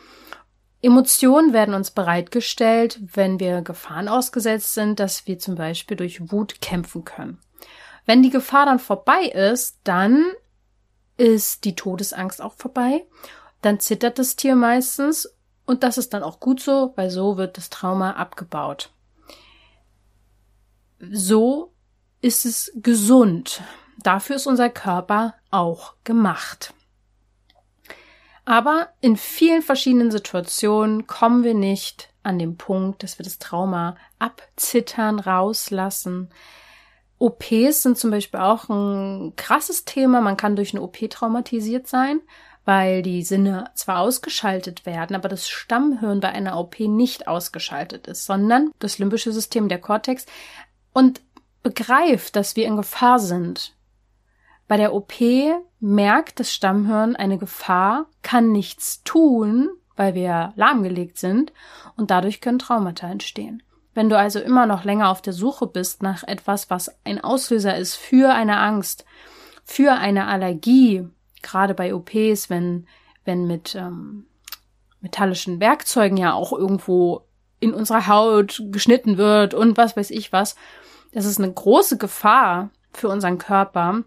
Emotionen 0.81 1.53
werden 1.53 1.73
uns 1.73 1.91
bereitgestellt, 1.91 2.99
wenn 3.13 3.39
wir 3.39 3.61
Gefahren 3.61 4.07
ausgesetzt 4.07 4.73
sind, 4.73 4.99
dass 4.99 5.27
wir 5.27 5.37
zum 5.37 5.55
Beispiel 5.55 5.97
durch 5.97 6.31
Wut 6.31 6.61
kämpfen 6.61 7.05
können. 7.05 7.39
Wenn 8.05 8.23
die 8.23 8.31
Gefahr 8.31 8.65
dann 8.65 8.79
vorbei 8.79 9.25
ist, 9.25 9.79
dann 9.83 10.25
ist 11.17 11.65
die 11.65 11.75
Todesangst 11.75 12.41
auch 12.41 12.53
vorbei 12.53 13.05
dann 13.61 13.79
zittert 13.79 14.19
das 14.19 14.35
Tier 14.35 14.55
meistens 14.55 15.33
und 15.65 15.83
das 15.83 15.97
ist 15.97 16.13
dann 16.13 16.23
auch 16.23 16.39
gut 16.39 16.59
so, 16.59 16.93
weil 16.95 17.09
so 17.09 17.37
wird 17.37 17.57
das 17.57 17.69
Trauma 17.69 18.11
abgebaut. 18.11 18.91
So 20.99 21.71
ist 22.21 22.45
es 22.45 22.71
gesund. 22.75 23.61
Dafür 23.99 24.35
ist 24.35 24.47
unser 24.47 24.69
Körper 24.69 25.35
auch 25.51 25.93
gemacht. 26.03 26.73
Aber 28.51 28.89
in 28.99 29.15
vielen 29.15 29.61
verschiedenen 29.61 30.11
Situationen 30.11 31.07
kommen 31.07 31.45
wir 31.45 31.53
nicht 31.53 32.09
an 32.21 32.37
den 32.37 32.57
Punkt, 32.57 33.01
dass 33.01 33.17
wir 33.17 33.23
das 33.23 33.39
Trauma 33.39 33.95
abzittern, 34.19 35.19
rauslassen. 35.19 36.27
OPs 37.17 37.83
sind 37.83 37.97
zum 37.97 38.11
Beispiel 38.11 38.41
auch 38.41 38.67
ein 38.67 39.37
krasses 39.37 39.85
Thema. 39.85 40.19
Man 40.19 40.35
kann 40.35 40.57
durch 40.57 40.73
eine 40.73 40.81
OP 40.81 40.97
traumatisiert 41.09 41.87
sein 41.87 42.19
weil 42.63 43.01
die 43.01 43.23
Sinne 43.23 43.71
zwar 43.73 43.99
ausgeschaltet 44.01 44.85
werden, 44.85 45.15
aber 45.15 45.29
das 45.29 45.49
Stammhirn 45.49 46.19
bei 46.19 46.29
einer 46.29 46.59
OP 46.59 46.79
nicht 46.79 47.27
ausgeschaltet 47.27 48.05
ist, 48.05 48.25
sondern 48.25 48.69
das 48.77 48.99
limbische 48.99 49.31
System, 49.31 49.67
der 49.67 49.79
Kortex, 49.79 50.27
und 50.93 51.21
begreift, 51.63 52.35
dass 52.35 52.55
wir 52.55 52.67
in 52.67 52.75
Gefahr 52.75 53.17
sind. 53.17 53.73
Bei 54.71 54.77
der 54.77 54.93
OP 54.93 55.15
merkt 55.81 56.39
das 56.39 56.53
Stammhirn 56.53 57.17
eine 57.17 57.37
Gefahr, 57.37 58.05
kann 58.21 58.53
nichts 58.53 59.03
tun, 59.03 59.69
weil 59.97 60.15
wir 60.15 60.53
lahmgelegt 60.55 61.17
sind, 61.17 61.51
und 61.97 62.09
dadurch 62.09 62.39
können 62.39 62.57
Traumata 62.57 63.11
entstehen. 63.11 63.63
Wenn 63.93 64.07
du 64.07 64.17
also 64.17 64.39
immer 64.39 64.65
noch 64.67 64.85
länger 64.85 65.09
auf 65.09 65.21
der 65.21 65.33
Suche 65.33 65.67
bist 65.67 66.01
nach 66.01 66.23
etwas, 66.23 66.69
was 66.69 66.89
ein 67.03 67.21
Auslöser 67.21 67.75
ist 67.75 67.97
für 67.97 68.33
eine 68.33 68.59
Angst, 68.59 69.03
für 69.65 69.91
eine 69.91 70.27
Allergie, 70.27 71.05
gerade 71.41 71.73
bei 71.73 71.93
OPs, 71.93 72.49
wenn, 72.49 72.87
wenn 73.25 73.47
mit 73.47 73.75
ähm, 73.75 74.25
metallischen 75.01 75.59
Werkzeugen 75.59 76.15
ja 76.15 76.31
auch 76.31 76.53
irgendwo 76.53 77.25
in 77.59 77.73
unserer 77.73 78.07
Haut 78.07 78.63
geschnitten 78.71 79.17
wird 79.17 79.53
und 79.53 79.75
was 79.75 79.97
weiß 79.97 80.11
ich 80.11 80.31
was, 80.31 80.55
das 81.11 81.25
ist 81.25 81.39
eine 81.39 81.51
große 81.51 81.97
Gefahr 81.97 82.69
für 82.93 83.09
unseren 83.09 83.37
Körper. 83.37 84.05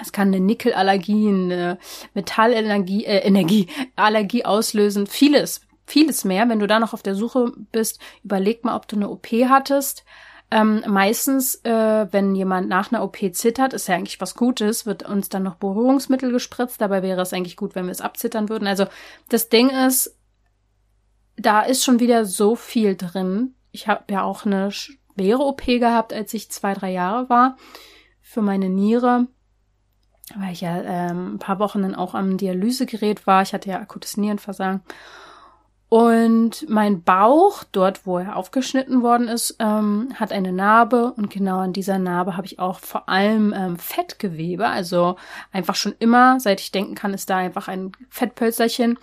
Es 0.00 0.12
kann 0.12 0.28
eine 0.28 0.40
Nickelallergie, 0.40 1.28
eine 1.28 1.78
Metallallergie, 2.14 3.04
äh, 3.04 3.18
Energie, 3.18 3.68
Allergie 3.96 4.44
auslösen, 4.44 5.06
vieles, 5.06 5.60
vieles 5.86 6.24
mehr. 6.24 6.48
Wenn 6.48 6.58
du 6.58 6.66
da 6.66 6.80
noch 6.80 6.94
auf 6.94 7.02
der 7.02 7.14
Suche 7.14 7.52
bist, 7.72 8.00
überleg 8.24 8.64
mal, 8.64 8.76
ob 8.76 8.88
du 8.88 8.96
eine 8.96 9.08
OP 9.08 9.26
hattest. 9.48 10.04
Ähm, 10.50 10.84
meistens, 10.86 11.56
äh, 11.64 12.06
wenn 12.10 12.34
jemand 12.34 12.68
nach 12.68 12.92
einer 12.92 13.02
OP 13.02 13.18
zittert, 13.32 13.72
ist 13.72 13.88
ja 13.88 13.94
eigentlich 13.94 14.20
was 14.20 14.34
Gutes, 14.34 14.84
wird 14.86 15.02
uns 15.04 15.28
dann 15.28 15.42
noch 15.42 15.56
Beruhigungsmittel 15.56 16.30
gespritzt. 16.30 16.80
Dabei 16.80 17.02
wäre 17.02 17.22
es 17.22 17.32
eigentlich 17.32 17.56
gut, 17.56 17.74
wenn 17.74 17.86
wir 17.86 17.92
es 17.92 18.00
abzittern 18.00 18.48
würden. 18.48 18.68
Also 18.68 18.86
das 19.28 19.48
Ding 19.48 19.70
ist, 19.70 20.16
da 21.36 21.62
ist 21.62 21.84
schon 21.84 22.00
wieder 22.00 22.24
so 22.24 22.56
viel 22.56 22.96
drin. 22.96 23.54
Ich 23.72 23.88
habe 23.88 24.04
ja 24.12 24.22
auch 24.22 24.44
eine 24.44 24.70
schwere 24.70 25.42
OP 25.42 25.64
gehabt, 25.66 26.12
als 26.12 26.34
ich 26.34 26.50
zwei, 26.50 26.74
drei 26.74 26.92
Jahre 26.92 27.28
war 27.28 27.56
für 28.20 28.42
meine 28.42 28.68
Niere 28.68 29.26
weil 30.36 30.52
ich 30.52 30.62
ja 30.62 30.80
ähm, 30.82 31.34
ein 31.34 31.38
paar 31.38 31.58
Wochen 31.58 31.82
dann 31.82 31.94
auch 31.94 32.14
am 32.14 32.36
Dialysegerät 32.36 33.26
war. 33.26 33.42
Ich 33.42 33.52
hatte 33.52 33.68
ja 33.70 33.78
akutes 33.80 34.16
Nierenversagen. 34.16 34.80
Und 35.88 36.68
mein 36.68 37.04
Bauch, 37.04 37.62
dort 37.70 38.04
wo 38.04 38.18
er 38.18 38.34
aufgeschnitten 38.34 39.02
worden 39.02 39.28
ist, 39.28 39.56
ähm, 39.60 40.08
hat 40.14 40.32
eine 40.32 40.52
Narbe 40.52 41.12
und 41.12 41.30
genau 41.30 41.58
an 41.58 41.72
dieser 41.72 41.98
Narbe 41.98 42.36
habe 42.36 42.46
ich 42.46 42.58
auch 42.58 42.80
vor 42.80 43.08
allem 43.08 43.54
ähm, 43.56 43.78
Fettgewebe. 43.78 44.66
Also 44.66 45.16
einfach 45.52 45.76
schon 45.76 45.94
immer, 46.00 46.40
seit 46.40 46.60
ich 46.60 46.72
denken 46.72 46.96
kann, 46.96 47.14
ist 47.14 47.30
da 47.30 47.36
einfach 47.36 47.68
ein 47.68 47.92
Fettpölzerchen, 48.08 48.98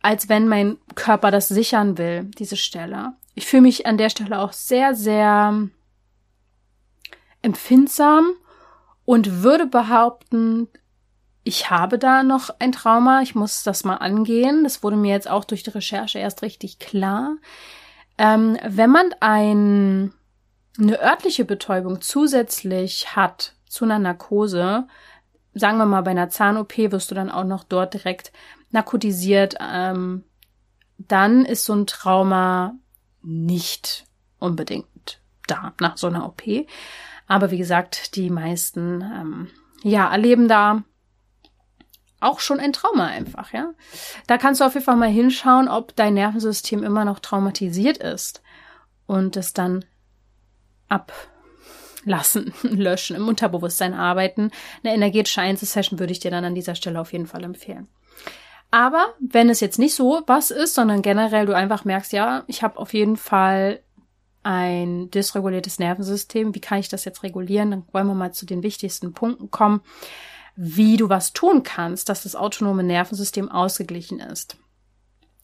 als 0.00 0.30
wenn 0.30 0.48
mein 0.48 0.78
Körper 0.94 1.30
das 1.30 1.48
sichern 1.48 1.98
will, 1.98 2.30
diese 2.38 2.56
Stelle. 2.56 3.12
Ich 3.34 3.46
fühle 3.46 3.62
mich 3.62 3.84
an 3.84 3.98
der 3.98 4.08
Stelle 4.08 4.38
auch 4.38 4.54
sehr, 4.54 4.94
sehr 4.94 5.68
empfindsam 7.42 8.30
und 9.10 9.42
würde 9.42 9.66
behaupten, 9.66 10.68
ich 11.42 11.68
habe 11.68 11.98
da 11.98 12.22
noch 12.22 12.50
ein 12.60 12.70
Trauma, 12.70 13.22
ich 13.22 13.34
muss 13.34 13.64
das 13.64 13.82
mal 13.82 13.96
angehen. 13.96 14.62
Das 14.62 14.84
wurde 14.84 14.94
mir 14.94 15.12
jetzt 15.12 15.28
auch 15.28 15.44
durch 15.44 15.64
die 15.64 15.70
Recherche 15.70 16.20
erst 16.20 16.42
richtig 16.42 16.78
klar. 16.78 17.34
Ähm, 18.18 18.56
wenn 18.64 18.90
man 18.90 19.12
ein, 19.18 20.14
eine 20.78 21.02
örtliche 21.02 21.44
Betäubung 21.44 22.00
zusätzlich 22.00 23.16
hat 23.16 23.56
zu 23.68 23.84
einer 23.84 23.98
Narkose, 23.98 24.86
sagen 25.54 25.78
wir 25.78 25.86
mal 25.86 26.02
bei 26.02 26.12
einer 26.12 26.30
Zahn-OP 26.30 26.78
wirst 26.78 27.10
du 27.10 27.16
dann 27.16 27.32
auch 27.32 27.42
noch 27.42 27.64
dort 27.64 27.94
direkt 27.94 28.30
narkotisiert, 28.70 29.56
ähm, 29.60 30.22
dann 30.98 31.44
ist 31.44 31.64
so 31.64 31.74
ein 31.74 31.88
Trauma 31.88 32.76
nicht 33.22 34.04
unbedingt 34.38 35.20
da 35.48 35.72
nach 35.80 35.96
so 35.96 36.06
einer 36.06 36.24
OP. 36.26 36.44
Aber 37.30 37.52
wie 37.52 37.58
gesagt, 37.58 38.16
die 38.16 38.28
meisten 38.28 39.02
ähm, 39.02 39.48
ja 39.84 40.10
erleben 40.10 40.48
da 40.48 40.82
auch 42.18 42.40
schon 42.40 42.58
ein 42.58 42.72
Trauma 42.72 43.06
einfach, 43.06 43.52
ja. 43.52 43.70
Da 44.26 44.36
kannst 44.36 44.60
du 44.60 44.64
auf 44.64 44.74
jeden 44.74 44.84
Fall 44.84 44.96
mal 44.96 45.08
hinschauen, 45.08 45.68
ob 45.68 45.94
dein 45.94 46.14
Nervensystem 46.14 46.82
immer 46.82 47.04
noch 47.04 47.20
traumatisiert 47.20 47.98
ist 47.98 48.42
und 49.06 49.36
es 49.36 49.52
dann 49.52 49.84
ablassen, 50.88 52.52
löschen, 52.62 53.14
im 53.14 53.28
Unterbewusstsein 53.28 53.94
arbeiten. 53.94 54.50
Eine 54.82 54.92
energetische 54.92 55.40
Einzelsession 55.40 56.00
würde 56.00 56.10
ich 56.10 56.18
dir 56.18 56.32
dann 56.32 56.44
an 56.44 56.56
dieser 56.56 56.74
Stelle 56.74 57.00
auf 57.00 57.12
jeden 57.12 57.28
Fall 57.28 57.44
empfehlen. 57.44 57.86
Aber 58.72 59.14
wenn 59.20 59.50
es 59.50 59.60
jetzt 59.60 59.78
nicht 59.78 59.94
so 59.94 60.22
was 60.26 60.50
ist, 60.50 60.74
sondern 60.74 61.00
generell 61.00 61.46
du 61.46 61.54
einfach 61.54 61.84
merkst, 61.84 62.12
ja, 62.12 62.42
ich 62.48 62.64
habe 62.64 62.76
auf 62.76 62.92
jeden 62.92 63.16
Fall 63.16 63.84
ein 64.42 65.10
dysreguliertes 65.10 65.78
Nervensystem, 65.78 66.54
wie 66.54 66.60
kann 66.60 66.78
ich 66.78 66.88
das 66.88 67.04
jetzt 67.04 67.22
regulieren? 67.22 67.70
Dann 67.70 67.84
wollen 67.92 68.06
wir 68.06 68.14
mal 68.14 68.32
zu 68.32 68.46
den 68.46 68.62
wichtigsten 68.62 69.12
Punkten 69.12 69.50
kommen, 69.50 69.82
wie 70.56 70.96
du 70.96 71.08
was 71.08 71.32
tun 71.32 71.62
kannst, 71.62 72.08
dass 72.08 72.22
das 72.22 72.36
autonome 72.36 72.82
Nervensystem 72.82 73.50
ausgeglichen 73.50 74.20
ist. 74.20 74.56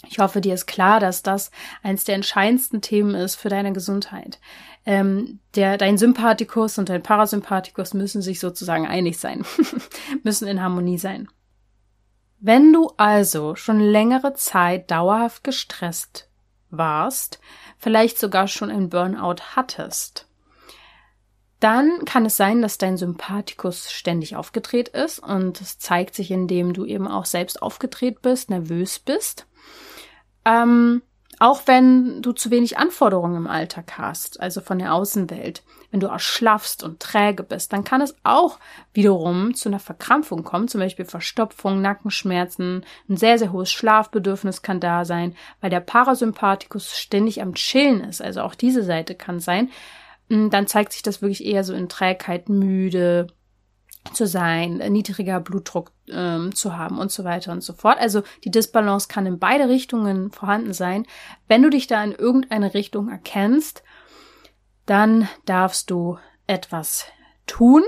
Ich 0.09 0.19
hoffe, 0.19 0.41
dir 0.41 0.55
ist 0.55 0.67
klar, 0.67 1.01
dass 1.01 1.23
das 1.23 1.51
eines 1.83 2.05
der 2.05 2.15
entscheidendsten 2.15 2.81
Themen 2.81 3.15
ist 3.15 3.37
für 3.37 3.49
deine 3.49 3.73
Gesundheit. 3.73 4.39
Ähm, 4.85 5.41
der, 5.55 5.79
dein 5.79 5.99
Sympathikus 5.99 6.79
und 6.79 6.89
dein 6.89 7.03
Parasympathikus 7.03 7.93
müssen 7.95 8.23
sich 8.23 8.39
sozusagen 8.39 8.87
einig 8.87 9.19
sein, 9.19 9.45
müssen 10.23 10.47
in 10.47 10.63
Harmonie 10.63 10.99
sein. 10.99 11.29
Wenn 12.39 12.73
du 12.73 12.93
also 12.97 13.57
schon 13.57 13.81
längere 13.81 14.35
Zeit 14.35 14.91
dauerhaft 14.91 15.43
gestresst 15.43 16.26
warst, 16.79 17.41
vielleicht 17.79 18.19
sogar 18.19 18.49
schon 18.49 18.71
ein 18.71 18.89
Burnout 18.89 19.43
hattest, 19.55 20.27
dann 21.61 22.05
kann 22.05 22.27
es 22.27 22.37
sein, 22.37 22.61
dass 22.61 22.79
dein 22.79 22.97
Sympathikus 22.97 23.91
ständig 23.91 24.37
aufgedreht 24.37 24.89
ist 24.89 25.19
und 25.19 25.61
es 25.61 25.79
zeigt 25.79 26.15
sich, 26.15 26.31
indem 26.31 26.75
du 26.75 26.85
eben 26.85 27.09
auch 27.09 27.25
selbst 27.25 27.63
aufgedreht 27.63 28.21
bist, 28.21 28.51
nervös 28.51 28.99
bist. 28.99 29.47
Ähm, 30.45 31.03
auch 31.39 31.63
wenn 31.67 32.23
du 32.23 32.33
zu 32.33 32.51
wenig 32.51 32.79
Anforderungen 32.79 33.37
im 33.37 33.47
Alltag 33.47 33.99
hast, 33.99 34.41
also 34.41 34.61
von 34.61 34.79
der 34.79 34.95
Außenwelt, 34.95 35.63
wenn 35.91 36.01
du 36.01 36.07
erschlaffst 36.07 36.83
und 36.83 37.01
träge 37.01 37.43
bist, 37.43 37.73
dann 37.73 37.85
kann 37.85 38.01
es 38.01 38.17
auch 38.23 38.59
wiederum 38.95 39.55
zu 39.55 39.69
einer 39.69 39.79
Verkrampfung 39.79 40.45
kommen, 40.45 40.69
zum 40.69 40.81
Beispiel 40.81 41.05
Verstopfung, 41.05 41.83
Nackenschmerzen, 41.83 42.85
ein 43.09 43.17
sehr, 43.17 43.39
sehr 43.39 43.53
hohes 43.53 43.71
Schlafbedürfnis 43.71 44.63
kann 44.63 44.81
da 44.81 45.05
sein, 45.05 45.37
weil 45.61 45.71
der 45.71 45.81
Parasympathikus 45.81 46.97
ständig 46.97 47.43
am 47.43 47.55
Chillen 47.55 48.01
ist, 48.01 48.23
also 48.23 48.41
auch 48.41 48.55
diese 48.55 48.83
Seite 48.83 49.15
kann 49.15 49.41
sein. 49.41 49.71
Hm, 50.31 50.51
dann 50.51 50.67
zeigt 50.67 50.93
sich 50.93 51.03
das 51.03 51.23
wirklich 51.23 51.45
eher 51.45 51.65
so 51.65 51.75
in 51.75 51.89
Trägheit, 51.89 52.49
müde, 52.49 53.29
zu 54.15 54.27
sein, 54.27 54.77
niedriger 54.91 55.41
Blutdruck 55.41 55.93
ähm, 56.09 56.55
zu 56.55 56.77
haben 56.77 56.99
und 56.99 57.11
so 57.11 57.25
weiter 57.25 57.53
und 57.53 57.63
so 57.63 57.73
fort. 57.73 57.99
Also 57.99 58.23
die 58.45 58.51
Disbalance 58.51 59.09
kann 59.09 59.27
in 59.27 59.39
beide 59.39 59.69
Richtungen 59.69 60.31
vorhanden 60.31 60.73
sein. 60.73 61.07
Wenn 61.49 61.63
du 61.63 61.71
dich 61.71 61.87
da 61.87 62.03
in 62.03 62.13
irgendeine 62.13 62.75
Richtung 62.75 63.09
erkennst, 63.09 63.83
dann 64.87 65.29
darfst 65.45 65.91
du 65.91 66.19
etwas 66.47 67.07
tun. 67.47 67.83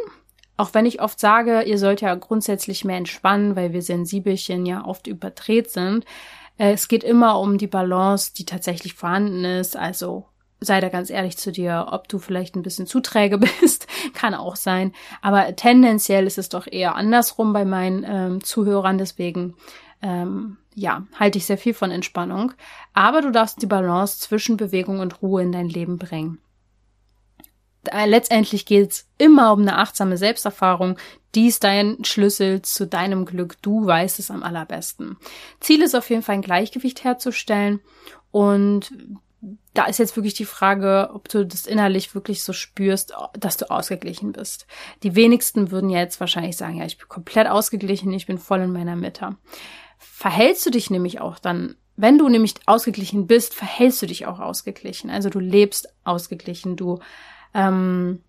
Auch 0.56 0.74
wenn 0.74 0.86
ich 0.86 1.00
oft 1.00 1.20
sage, 1.20 1.62
ihr 1.62 1.78
sollt 1.78 2.00
ja 2.00 2.14
grundsätzlich 2.14 2.84
mehr 2.84 2.96
entspannen, 2.96 3.54
weil 3.54 3.72
wir 3.72 3.82
Sensibelchen 3.82 4.66
ja 4.66 4.84
oft 4.84 5.06
überdreht 5.06 5.70
sind. 5.70 6.04
Äh, 6.56 6.72
es 6.72 6.88
geht 6.88 7.04
immer 7.04 7.38
um 7.38 7.58
die 7.58 7.68
Balance, 7.68 8.32
die 8.36 8.44
tatsächlich 8.44 8.94
vorhanden 8.94 9.44
ist. 9.44 9.76
Also 9.76 10.26
sei 10.60 10.80
da 10.80 10.88
ganz 10.88 11.10
ehrlich 11.10 11.36
zu 11.36 11.52
dir, 11.52 11.88
ob 11.90 12.08
du 12.08 12.18
vielleicht 12.18 12.56
ein 12.56 12.62
bisschen 12.62 12.86
zu 12.86 13.00
träge 13.00 13.38
bist, 13.60 13.86
kann 14.14 14.34
auch 14.34 14.56
sein. 14.56 14.92
Aber 15.22 15.54
tendenziell 15.56 16.26
ist 16.26 16.38
es 16.38 16.48
doch 16.48 16.66
eher 16.66 16.96
andersrum 16.96 17.52
bei 17.52 17.64
meinen 17.64 18.04
ähm, 18.06 18.44
Zuhörern. 18.44 18.98
Deswegen, 18.98 19.54
ähm, 20.02 20.56
ja, 20.74 21.06
halte 21.18 21.38
ich 21.38 21.46
sehr 21.46 21.58
viel 21.58 21.74
von 21.74 21.90
Entspannung. 21.90 22.52
Aber 22.92 23.22
du 23.22 23.30
darfst 23.30 23.62
die 23.62 23.66
Balance 23.66 24.20
zwischen 24.20 24.56
Bewegung 24.56 25.00
und 25.00 25.22
Ruhe 25.22 25.42
in 25.42 25.52
dein 25.52 25.68
Leben 25.68 25.98
bringen. 25.98 26.38
Letztendlich 28.06 28.66
geht 28.66 28.90
es 28.90 29.06
immer 29.16 29.52
um 29.52 29.62
eine 29.62 29.78
achtsame 29.78 30.18
Selbsterfahrung. 30.18 30.98
Die 31.34 31.46
ist 31.46 31.64
dein 31.64 32.04
Schlüssel 32.04 32.60
zu 32.60 32.86
deinem 32.86 33.24
Glück. 33.24 33.56
Du 33.62 33.86
weißt 33.86 34.18
es 34.18 34.30
am 34.30 34.42
allerbesten. 34.42 35.16
Ziel 35.60 35.82
ist 35.82 35.94
auf 35.94 36.10
jeden 36.10 36.22
Fall 36.22 36.36
ein 36.36 36.42
Gleichgewicht 36.42 37.04
herzustellen 37.04 37.80
und 38.30 38.92
da 39.74 39.84
ist 39.84 39.98
jetzt 39.98 40.16
wirklich 40.16 40.34
die 40.34 40.44
Frage, 40.44 41.10
ob 41.14 41.28
du 41.28 41.46
das 41.46 41.66
innerlich 41.66 42.14
wirklich 42.14 42.42
so 42.42 42.52
spürst, 42.52 43.12
dass 43.38 43.56
du 43.56 43.70
ausgeglichen 43.70 44.32
bist. 44.32 44.66
Die 45.02 45.14
wenigsten 45.14 45.70
würden 45.70 45.90
jetzt 45.90 46.18
wahrscheinlich 46.18 46.56
sagen, 46.56 46.78
ja, 46.78 46.84
ich 46.84 46.98
bin 46.98 47.08
komplett 47.08 47.46
ausgeglichen, 47.46 48.12
ich 48.12 48.26
bin 48.26 48.38
voll 48.38 48.60
in 48.60 48.72
meiner 48.72 48.96
Mitte. 48.96 49.36
Verhältst 49.98 50.66
du 50.66 50.70
dich 50.70 50.90
nämlich 50.90 51.20
auch 51.20 51.38
dann, 51.38 51.76
wenn 51.96 52.18
du 52.18 52.28
nämlich 52.28 52.54
ausgeglichen 52.66 53.26
bist, 53.26 53.54
verhältst 53.54 54.02
du 54.02 54.06
dich 54.06 54.26
auch 54.26 54.40
ausgeglichen. 54.40 55.10
Also 55.10 55.30
du 55.30 55.38
lebst 55.38 55.88
ausgeglichen, 56.04 56.76
du, 56.76 56.98
ähm, 57.54 58.22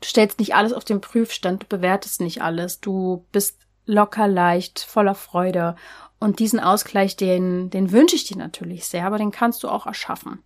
du 0.00 0.08
stellst 0.08 0.38
nicht 0.38 0.54
alles 0.54 0.72
auf 0.72 0.84
den 0.84 1.00
Prüfstand, 1.00 1.62
du 1.62 1.66
bewertest 1.66 2.20
nicht 2.20 2.42
alles, 2.42 2.80
du 2.80 3.26
bist 3.32 3.60
locker, 3.86 4.28
leicht, 4.28 4.80
voller 4.80 5.14
Freude 5.14 5.76
und 6.20 6.38
diesen 6.38 6.60
Ausgleich, 6.60 7.16
den, 7.16 7.70
den 7.70 7.90
wünsche 7.90 8.14
ich 8.14 8.24
dir 8.24 8.36
natürlich 8.36 8.84
sehr, 8.84 9.06
aber 9.06 9.18
den 9.18 9.32
kannst 9.32 9.62
du 9.62 9.68
auch 9.68 9.86
erschaffen. 9.86 10.44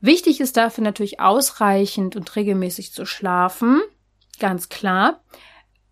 Wichtig 0.00 0.40
ist 0.40 0.56
dafür 0.56 0.84
natürlich 0.84 1.20
ausreichend 1.20 2.16
und 2.16 2.36
regelmäßig 2.36 2.92
zu 2.92 3.06
schlafen, 3.06 3.80
ganz 4.38 4.68
klar. 4.68 5.20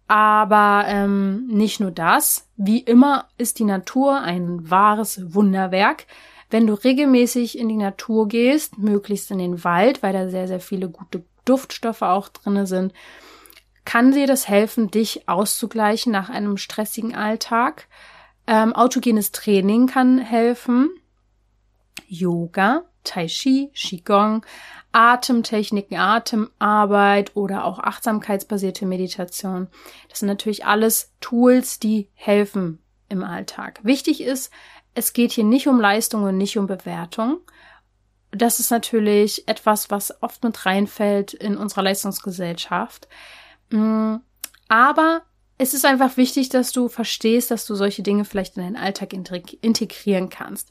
Aber 0.09 0.85
ähm, 0.87 1.49
nicht 1.49 1.81
nur 1.81 1.90
das. 1.90 2.49
Wie 2.57 2.79
immer 2.79 3.29
ist 3.38 3.59
die 3.59 3.64
Natur 3.64 4.21
ein 4.21 4.71
wahres 4.71 5.35
Wunderwerk. 5.35 6.07
Wenn 6.49 6.69
du 6.69 6.75
regelmäßig 6.75 7.59
in 7.59 7.69
die 7.69 7.77
Natur 7.77 8.29
gehst, 8.29 8.79
möglichst 8.79 9.33
in 9.33 9.38
den 9.38 9.64
Wald, 9.64 10.05
weil 10.05 10.12
da 10.12 10.29
sehr, 10.29 10.47
sehr 10.47 10.61
viele 10.61 10.88
gute 10.88 11.25
Duftstoffe 11.45 12.03
auch 12.03 12.29
drinne 12.29 12.69
sind, 12.69 12.92
kann 13.85 14.12
dir 14.12 14.29
das 14.29 14.47
helfen, 14.49 14.90
dich 14.90 15.29
auszugleichen 15.29 16.12
nach 16.12 16.29
einem 16.29 16.57
stressigen 16.57 17.14
Alltag. 17.14 17.88
Ähm, 18.46 18.74
autogenes 18.74 19.32
Training 19.32 19.87
kann 19.87 20.18
helfen. 20.18 20.90
Yoga, 22.06 22.85
Tai 23.04 23.26
Chi, 23.26 23.70
Qigong, 23.74 24.44
Atemtechniken, 24.92 25.96
Atemarbeit 25.96 27.35
oder 27.35 27.64
auch 27.64 27.78
achtsamkeitsbasierte 27.78 28.87
Meditation. 28.87 29.68
Das 30.09 30.20
sind 30.20 30.28
natürlich 30.28 30.64
alles 30.64 31.12
Tools, 31.20 31.78
die 31.78 32.09
helfen 32.14 32.80
im 33.09 33.22
Alltag. 33.22 33.80
Wichtig 33.82 34.20
ist, 34.20 34.52
es 34.94 35.12
geht 35.12 35.32
hier 35.32 35.44
nicht 35.44 35.68
um 35.68 35.80
Leistung 35.80 36.22
und 36.22 36.37
nicht 36.37 36.56
um 36.56 36.66
Bewertung. 36.66 37.40
Das 38.30 38.61
ist 38.61 38.70
natürlich 38.70 39.46
etwas, 39.48 39.90
was 39.90 40.22
oft 40.22 40.42
mit 40.42 40.66
reinfällt 40.66 41.35
in 41.35 41.56
unserer 41.56 41.82
Leistungsgesellschaft. 41.82 43.09
Mm, 43.70 44.16
aber 44.68 45.22
es 45.59 45.75
ist 45.75 45.85
einfach 45.85 46.16
wichtig, 46.16 46.49
dass 46.51 46.73
du 46.73 46.88
verstehst, 46.88 47.51
dass 47.51 47.66
du 47.66 47.75
solche 47.75 48.03
Dinge 48.03 48.25
vielleicht 48.25 48.57
in 48.57 48.62
deinen 48.62 48.77
Alltag 48.77 49.12
integrieren 49.12 50.29
kannst. 50.29 50.71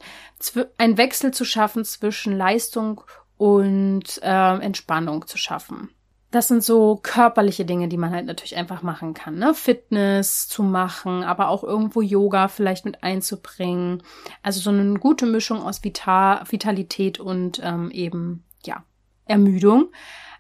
Ein 0.78 0.98
Wechsel 0.98 1.32
zu 1.32 1.46
schaffen 1.46 1.84
zwischen 1.86 2.38
Leistung 2.38 3.02
und 3.38 4.22
äh, 4.22 4.60
Entspannung 4.60 5.28
zu 5.28 5.38
schaffen. 5.38 5.90
Das 6.32 6.50
sind 6.50 6.64
so 6.64 7.00
körperliche 7.02 7.66
Dinge, 7.66 7.88
die 7.88 7.98
man 7.98 8.12
halt 8.12 8.26
natürlich 8.26 8.58
einfach 8.58 8.82
machen 8.82 9.14
kann. 9.14 9.36
Ne? 9.36 9.54
Fitness 9.54 10.48
zu 10.48 10.64
machen, 10.64 11.24
aber 11.24 11.48
auch 11.48 11.64
irgendwo 11.64 12.02
Yoga 12.02 12.50
vielleicht 12.50 12.84
mit 12.84 13.04
einzubringen. 13.04 14.04
Also 14.44 14.60
so 14.60 14.70
eine 14.70 15.00
gute 15.00 15.26
Mischung 15.26 15.62
aus 15.62 15.84
Vital 15.84 16.44
Vitalität 16.50 17.20
und 17.20 17.62
ähm, 17.64 17.90
eben, 17.90 18.44
ja, 18.66 18.84
Ermüdung. 19.26 19.92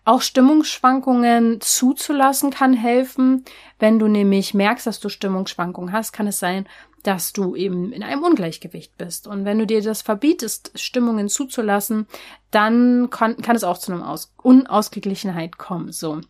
Auch 0.05 0.21
Stimmungsschwankungen 0.21 1.59
zuzulassen 1.61 2.51
kann 2.51 2.73
helfen. 2.73 3.43
Wenn 3.79 3.97
du 3.97 4.07
nämlich 4.07 4.53
merkst, 4.53 4.85
dass 4.85 4.99
du 4.99 5.09
Stimmungsschwankungen 5.09 5.91
hast, 5.91 6.13
kann 6.13 6.27
es 6.27 6.37
sein, 6.37 6.67
dass 7.01 7.33
du 7.33 7.55
eben 7.55 7.91
in 7.91 8.03
einem 8.03 8.23
Ungleichgewicht 8.23 8.97
bist. 8.97 9.27
Und 9.27 9.45
wenn 9.45 9.57
du 9.57 9.65
dir 9.65 9.81
das 9.81 10.03
verbietest, 10.03 10.71
Stimmungen 10.75 11.27
zuzulassen, 11.27 12.07
dann 12.51 13.09
kann, 13.09 13.37
kann 13.37 13.55
es 13.55 13.63
auch 13.63 13.79
zu 13.79 13.91
einer 13.91 14.07
Aus 14.07 14.31
Unausgeglichenheit 14.43 15.57
kommen. 15.57 15.91
So. 15.91 16.21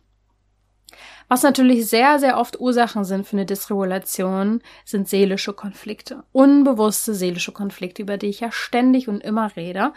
Was 1.28 1.42
natürlich 1.42 1.86
sehr, 1.86 2.18
sehr 2.18 2.38
oft 2.38 2.58
Ursachen 2.58 3.04
sind 3.04 3.26
für 3.26 3.36
eine 3.36 3.44
Dysregulation, 3.44 4.62
sind 4.86 5.06
seelische 5.06 5.52
Konflikte. 5.52 6.24
Unbewusste 6.32 7.14
seelische 7.14 7.52
Konflikte, 7.52 8.00
über 8.00 8.16
die 8.16 8.28
ich 8.28 8.40
ja 8.40 8.50
ständig 8.50 9.08
und 9.08 9.22
immer 9.22 9.54
rede 9.54 9.92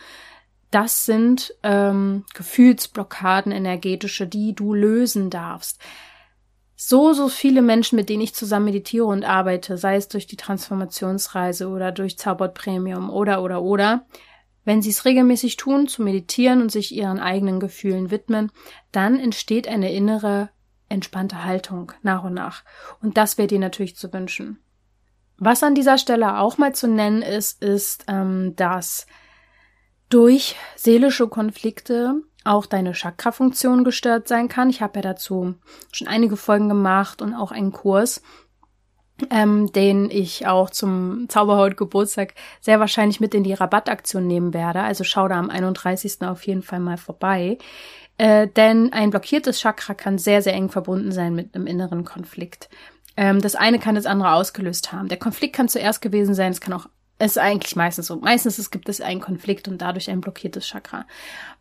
das 0.72 1.06
sind 1.06 1.54
ähm, 1.64 2.26
Gefühlsblockaden, 2.34 3.52
energetische, 3.52 4.28
die 4.28 4.54
du 4.54 4.74
lösen 4.74 5.30
darfst. 5.30 5.80
So, 6.76 7.12
so 7.14 7.28
viele 7.28 7.62
Menschen, 7.62 7.98
mit 7.98 8.08
denen 8.08 8.22
ich 8.22 8.34
zusammen 8.34 8.66
meditiere 8.66 9.06
und 9.06 9.26
arbeite, 9.26 9.78
sei 9.78 9.96
es 9.96 10.08
durch 10.08 10.28
die 10.28 10.38
Transformationsreise 10.38 11.68
oder 11.68 11.92
durch 11.92 12.18
Zaubert 12.18 12.54
Premium 12.54 13.10
oder, 13.10 13.44
oder, 13.44 13.62
oder, 13.62 14.06
wenn 14.64 14.82
sie 14.82 14.92
es 14.92 15.04
regelmäßig 15.04 15.58
tun, 15.58 15.88
zu 15.88 16.04
meditieren 16.04 16.62
und 16.62 16.72
sich 16.72 16.96
ihren 16.96 17.20
eigenen 17.20 17.60
Gefühlen 17.60 18.12
widmen, 18.12 18.52
dann 18.92 19.20
entsteht 19.20 19.68
eine 19.68 19.92
innere, 19.92 20.52
entspannte 20.88 21.44
Haltung 21.44 21.92
nach 22.02 22.24
und 22.24 22.34
nach. 22.34 22.64
Und 23.02 23.18
das 23.18 23.38
wäre 23.38 23.48
dir 23.48 23.60
natürlich 23.60 23.96
zu 23.96 24.14
wünschen. 24.14 24.60
Was 25.38 25.64
an 25.64 25.76
dieser 25.76 25.98
Stelle 25.98 26.38
auch 26.38 26.58
mal 26.58 26.76
zu 26.76 26.88
nennen 26.88 27.22
ist, 27.22 27.64
ist, 27.64 28.06
ähm, 28.08 28.56
dass 28.56 29.06
durch 30.10 30.56
seelische 30.76 31.28
Konflikte 31.28 32.16
auch 32.44 32.66
deine 32.66 32.94
Chakra-Funktion 32.94 33.84
gestört 33.84 34.28
sein 34.28 34.48
kann. 34.48 34.70
Ich 34.70 34.82
habe 34.82 35.00
ja 35.00 35.02
dazu 35.02 35.56
schon 35.92 36.08
einige 36.08 36.36
Folgen 36.36 36.70
gemacht 36.70 37.22
und 37.22 37.34
auch 37.34 37.52
einen 37.52 37.72
Kurs, 37.72 38.22
ähm, 39.30 39.72
den 39.72 40.10
ich 40.10 40.48
auch 40.48 40.70
zum 40.70 41.28
Zauberhaut-Geburtstag 41.30 42.34
sehr 42.62 42.80
wahrscheinlich 42.80 43.20
mit 43.20 43.36
in 43.36 43.44
die 43.44 43.54
Rabattaktion 43.54 44.26
nehmen 44.26 44.54
werde. 44.54 44.82
Also 44.82 45.04
schau 45.04 45.28
da 45.28 45.38
am 45.38 45.50
31. 45.50 46.22
auf 46.24 46.46
jeden 46.48 46.64
Fall 46.64 46.80
mal 46.80 46.98
vorbei. 46.98 47.58
Äh, 48.18 48.48
denn 48.48 48.92
ein 48.94 49.12
blockiertes 49.12 49.60
Chakra 49.60 49.94
kann 49.94 50.18
sehr, 50.18 50.42
sehr 50.42 50.54
eng 50.54 50.70
verbunden 50.70 51.12
sein 51.12 51.36
mit 51.36 51.56
einem 51.56 51.68
inneren 51.68 52.04
Konflikt. 52.04 52.70
Ähm, 53.16 53.42
das 53.42 53.56
eine 53.56 53.80
kann 53.80 53.96
das 53.96 54.06
andere 54.06 54.34
ausgelöst 54.34 54.92
haben. 54.92 55.08
Der 55.08 55.20
Konflikt 55.20 55.56
kann 55.56 55.70
zuerst 55.70 56.02
gewesen 56.02 56.34
sein, 56.34 56.52
es 56.52 56.62
kann 56.62 56.74
auch 56.74 56.88
ist 57.20 57.38
eigentlich 57.38 57.76
meistens 57.76 58.08
so. 58.08 58.16
Meistens 58.16 58.58
es 58.58 58.72
gibt 58.72 58.88
es 58.90 59.02
einen 59.02 59.20
Konflikt 59.20 59.68
und 59.68 59.82
dadurch 59.82 60.10
ein 60.10 60.22
blockiertes 60.22 60.66
Chakra. 60.66 61.06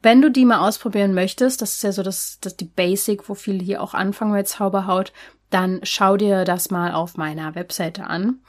Wenn 0.02 0.22
du 0.22 0.30
die 0.30 0.44
mal 0.44 0.66
ausprobieren 0.66 1.14
möchtest, 1.14 1.60
das 1.60 1.72
ist 1.72 1.82
ja 1.82 1.92
so 1.92 2.02
das, 2.02 2.38
das 2.40 2.56
die 2.56 2.64
Basic, 2.64 3.28
wo 3.28 3.34
viele 3.34 3.62
hier 3.62 3.82
auch 3.82 3.94
anfangen 3.94 4.32
mit 4.32 4.46
Zauberhaut, 4.46 5.12
dann 5.50 5.80
schau 5.82 6.16
dir 6.16 6.44
das 6.44 6.70
mal 6.70 6.92
auf 6.92 7.16
meiner 7.16 7.54
Webseite 7.54 8.04
an 8.04 8.40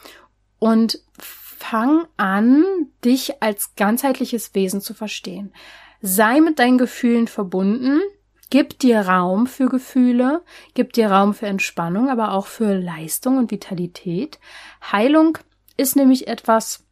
und 0.60 1.02
fang 1.18 2.06
an, 2.18 2.64
dich 3.04 3.42
als 3.42 3.76
ganzheitliches 3.76 4.54
Wesen 4.54 4.82
zu 4.82 4.94
verstehen. 4.94 5.54
Sei 6.02 6.40
mit 6.40 6.60
deinen 6.60 6.78
Gefühlen 6.78 7.28
verbunden, 7.28 8.02
gib 8.50 8.80
dir 8.80 9.02
Raum 9.02 9.48
für 9.48 9.68
Gefühle, 9.68 10.44
gib 10.74 10.94
dir 10.94 11.12
Raum 11.12 11.34
für 11.34 11.48
Entspannung, 11.48 12.10
aber 12.10 12.34
auch 12.34 12.48
für 12.48 12.74
Leistung 12.74 13.38
und 13.38 13.52
Vitalität. 13.52 14.40
Heilung 14.92 15.38
ist 15.76 15.96
nämlich 15.96 16.28
etwas, 16.28 16.86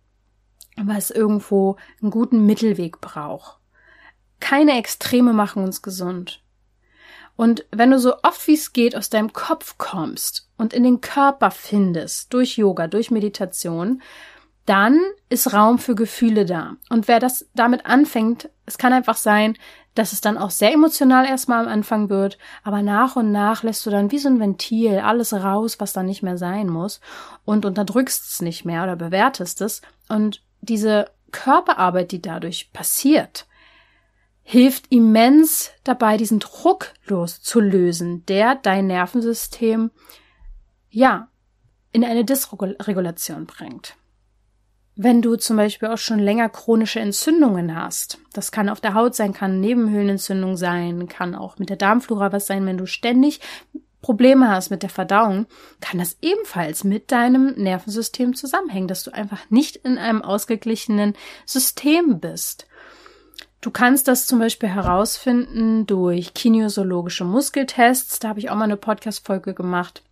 was 0.82 1.12
irgendwo 1.12 1.78
einen 2.02 2.12
guten 2.12 2.46
Mittelweg 2.46 3.02
braucht. 3.02 3.60
Keine 4.40 4.78
Extreme 4.78 5.34
machen 5.34 5.64
uns 5.64 5.82
gesund. 5.82 6.44
Und 7.36 7.66
wenn 7.72 7.92
du 7.92 8.00
so 8.00 8.16
oft 8.24 8.48
wie 8.48 8.56
es 8.56 8.74
geht 8.74 8.96
aus 8.96 9.10
deinem 9.10 9.32
Kopf 9.32 9.78
kommst 9.78 10.50
und 10.58 10.74
in 10.74 10.84
den 10.84 11.02
Körper 11.02 11.52
findest, 11.52 12.34
durch 12.34 12.58
Yoga, 12.58 12.88
durch 12.88 13.12
Meditation, 13.12 14.02
dann 14.66 15.00
ist 15.30 15.54
Raum 15.54 15.80
für 15.80 15.96
Gefühle 15.96 16.46
da. 16.46 16.76
Und 16.90 17.08
wer 17.08 17.20
das 17.20 17.48
damit 17.54 17.86
anfängt, 17.86 18.50
es 18.66 18.78
kann 18.78 18.92
einfach 18.92 19.16
sein, 19.16 19.58
dass 19.96 20.14
es 20.14 20.22
dann 20.22 20.38
auch 20.38 20.52
sehr 20.52 20.74
emotional 20.74 21.26
erstmal 21.26 21.66
am 21.66 21.72
Anfang 21.72 22.10
wird, 22.10 22.38
aber 22.64 22.82
nach 22.82 23.16
und 23.16 23.32
nach 23.32 23.64
lässt 23.64 23.86
du 23.86 23.90
dann 23.90 24.12
wie 24.12 24.20
so 24.20 24.30
ein 24.30 24.40
Ventil 24.40 25.00
alles 25.00 25.34
raus, 25.34 25.80
was 25.80 25.94
dann 25.94 26.06
nicht 26.06 26.22
mehr 26.22 26.38
sein 26.38 26.68
muss 26.68 27.00
und 27.46 27.66
unterdrückst 27.66 28.30
es 28.30 28.42
nicht 28.42 28.66
mehr 28.66 28.84
oder 28.84 28.96
bewertest 28.96 29.62
es 29.62 29.82
und 30.10 30.42
diese 30.62 31.12
Körperarbeit, 31.32 32.12
die 32.12 32.22
dadurch 32.22 32.72
passiert, 32.74 33.48
hilft 34.44 34.92
immens 34.92 35.72
dabei, 35.84 36.16
diesen 36.18 36.40
Druck 36.40 36.94
loszulösen, 37.06 38.26
der 38.28 38.56
dein 38.56 38.88
Nervensystem, 38.88 39.92
ja, 40.90 41.30
in 41.92 42.06
eine 42.06 42.24
Dysregulation 42.24 43.46
bringt. 43.46 43.96
Wenn 44.96 45.22
du 45.22 45.36
zum 45.36 45.58
Beispiel 45.58 45.90
auch 45.90 45.98
schon 45.98 46.20
länger 46.20 46.50
chronische 46.50 47.00
Entzündungen 47.00 47.76
hast, 47.76 48.20
das 48.34 48.52
kann 48.52 48.70
auf 48.70 48.82
der 48.82 48.94
Haut 48.94 49.16
sein, 49.16 49.34
kann 49.34 49.60
Nebenhöhlenentzündung 49.60 50.58
sein, 50.58 51.08
kann 51.08 51.36
auch 51.36 51.60
mit 51.60 51.70
der 51.70 51.78
Darmflora 51.78 52.32
was 52.32 52.48
sein, 52.48 52.66
wenn 52.66 52.78
du 52.78 52.88
ständig 52.88 53.42
Probleme 54.02 54.50
hast 54.50 54.70
mit 54.70 54.84
der 54.84 54.90
Verdauung, 54.90 55.48
kann 55.82 56.00
das 56.00 56.18
ebenfalls 56.22 56.84
mit 56.84 57.12
deinem 57.12 57.54
Nervensystem 57.56 58.36
zusammenhängen, 58.36 58.88
dass 58.88 59.04
du 59.04 59.12
einfach 59.12 59.50
nicht 59.50 59.76
in 59.78 59.98
einem 59.98 60.22
ausgeglichenen 60.22 61.14
System 61.46 62.20
bist. 62.20 62.68
Du 63.60 63.72
kannst 63.72 64.08
das 64.08 64.28
zum 64.28 64.40
Beispiel 64.40 64.70
herausfinden 64.70 65.88
durch 65.88 66.34
kinesiologische 66.36 67.26
Muskeltests. 67.26 68.20
Da 68.20 68.30
habe 68.30 68.40
ich 68.40 68.50
auch 68.50 68.56
mal 68.56 68.66
eine 68.66 68.78
Podcast-Folge 68.78 69.56
gemacht. 69.56 70.04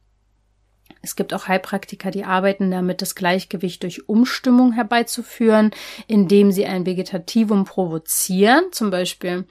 Es 1.01 1.15
gibt 1.15 1.35
auch 1.35 1.47
Heilpraktiker, 1.47 2.09
die 2.09 2.25
arbeiten 2.25 2.71
damit, 2.71 3.03
das 3.03 3.13
Gleichgewicht 3.13 3.83
durch 3.83 4.09
Umstimmung 4.09 4.71
herbeizuführen, 4.71 5.69
indem 6.07 6.51
sie 6.51 6.65
ein 6.65 6.87
Vegetativum 6.87 7.65
provozieren, 7.65 8.65
zum 8.71 8.89
Beispiel 8.89 9.45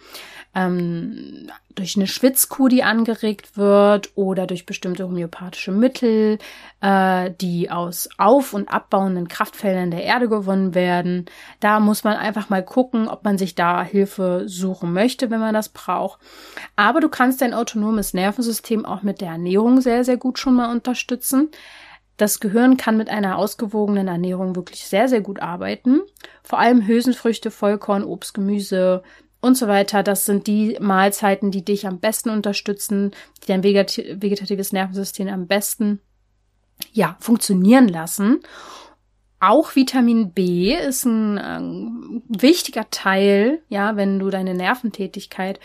ähm, 0.57 1.51
durch 1.75 1.97
eine 1.97 2.07
Schwitzkuh, 2.07 2.69
die 2.69 2.83
angeregt 2.83 3.57
wird, 3.57 4.11
oder 4.15 4.47
durch 4.47 4.67
bestimmte 4.67 5.05
homöopathische 5.05 5.73
Mittel, 5.73 6.39
äh, 6.81 7.31
die 7.41 7.71
aus 7.71 8.09
auf- 8.19 8.53
und 8.53 8.69
abbauenden 8.69 9.29
Kraftfeldern 9.29 9.91
der 9.91 10.05
Erde 10.05 10.29
gewonnen 10.29 10.75
werden. 10.75 11.27
Da 11.61 11.81
muss 11.81 12.05
man 12.05 12.17
einfach 12.17 12.49
mal 12.49 12.65
gucken, 12.65 13.09
ob 13.09 13.25
man 13.25 13.39
sich 13.39 13.55
da 13.55 13.83
Hilfe 13.83 14.45
suchen 14.47 14.93
möchte, 14.93 15.31
wenn 15.31 15.41
man 15.41 15.55
das 15.55 15.69
braucht. 15.69 16.21
Aber 16.77 17.01
du 17.01 17.09
kannst 17.09 17.41
dein 17.41 17.55
autonomes 17.55 18.15
Nervensystem 18.15 18.85
auch 18.85 19.03
mit 19.03 19.21
der 19.21 19.29
Ernährung 19.31 19.81
sehr, 19.81 20.05
sehr 20.05 20.17
gut 20.17 20.39
schon 20.39 20.55
mal 20.55 20.71
unterstützen. 20.71 21.51
Das 22.17 22.39
Gehirn 22.39 22.77
kann 22.77 22.97
mit 22.97 23.09
einer 23.09 23.39
ausgewogenen 23.39 24.07
Ernährung 24.07 24.55
wirklich 24.55 24.87
sehr, 24.87 25.09
sehr 25.09 25.21
gut 25.21 25.41
arbeiten. 25.41 26.01
Vor 26.45 26.61
allem 26.61 26.87
Hülsenfrüchte, 26.87 27.51
Vollkorn, 27.51 28.05
Obst, 28.05 28.35
Gemüse, 28.35 29.03
und 29.45 29.57
so 29.57 29.69
weiter. 29.69 30.03
Das 30.03 30.25
sind 30.25 30.47
die 30.47 30.77
Mahlzeiten, 30.81 31.51
die 31.51 31.65
dich 31.65 31.87
am 31.87 32.01
besten 32.01 32.31
unterstützen, 32.31 33.13
die 33.43 33.49
dein 33.49 33.63
vegetatives 33.63 34.73
Nervensystem 34.73 35.29
am 35.29 35.47
besten 35.47 36.01
ja, 36.93 37.17
funktionieren 37.21 37.89
lassen. 37.89 38.41
Auch 39.41 39.77
Vitamin 39.77 40.33
B 40.33 40.75
ist 40.75 41.05
ein 41.05 41.37
äh, 41.39 42.43
wichtiger 42.43 42.89
Teil, 42.91 43.63
ja, 43.69 43.97
wenn 43.97 44.19
du 44.19 44.31
deine 44.31 44.55
Nerventätigkeit 44.55 45.61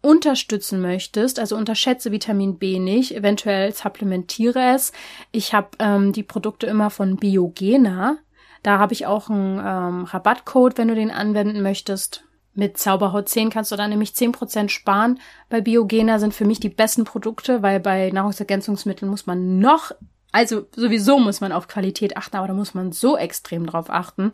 unterstützen 0.00 0.80
möchtest, 0.80 1.38
also 1.38 1.56
unterschätze 1.56 2.12
Vitamin 2.12 2.58
B 2.58 2.78
nicht, 2.78 3.14
eventuell 3.14 3.74
supplementiere 3.74 4.74
es. 4.74 4.92
Ich 5.32 5.52
habe 5.52 5.68
ähm, 5.80 6.12
die 6.12 6.22
Produkte 6.22 6.66
immer 6.66 6.88
von 6.88 7.16
Biogena. 7.16 8.16
Da 8.62 8.78
habe 8.78 8.94
ich 8.94 9.06
auch 9.06 9.28
einen 9.28 9.58
ähm, 9.58 10.04
Rabattcode, 10.04 10.78
wenn 10.78 10.88
du 10.88 10.94
den 10.94 11.10
anwenden 11.10 11.62
möchtest. 11.62 12.24
Mit 12.58 12.76
Zauberhaut 12.76 13.28
10 13.28 13.50
kannst 13.50 13.70
du 13.70 13.76
dann 13.76 13.90
nämlich 13.90 14.10
10% 14.10 14.68
sparen. 14.68 15.20
Bei 15.48 15.60
Biogena 15.60 16.18
sind 16.18 16.34
für 16.34 16.44
mich 16.44 16.58
die 16.58 16.68
besten 16.68 17.04
Produkte, 17.04 17.62
weil 17.62 17.78
bei 17.78 18.10
Nahrungsergänzungsmitteln 18.10 19.08
muss 19.08 19.26
man 19.26 19.60
noch, 19.60 19.92
also 20.32 20.66
sowieso 20.74 21.20
muss 21.20 21.40
man 21.40 21.52
auf 21.52 21.68
Qualität 21.68 22.16
achten, 22.16 22.36
aber 22.36 22.48
da 22.48 22.54
muss 22.54 22.74
man 22.74 22.90
so 22.90 23.16
extrem 23.16 23.64
drauf 23.64 23.90
achten, 23.90 24.32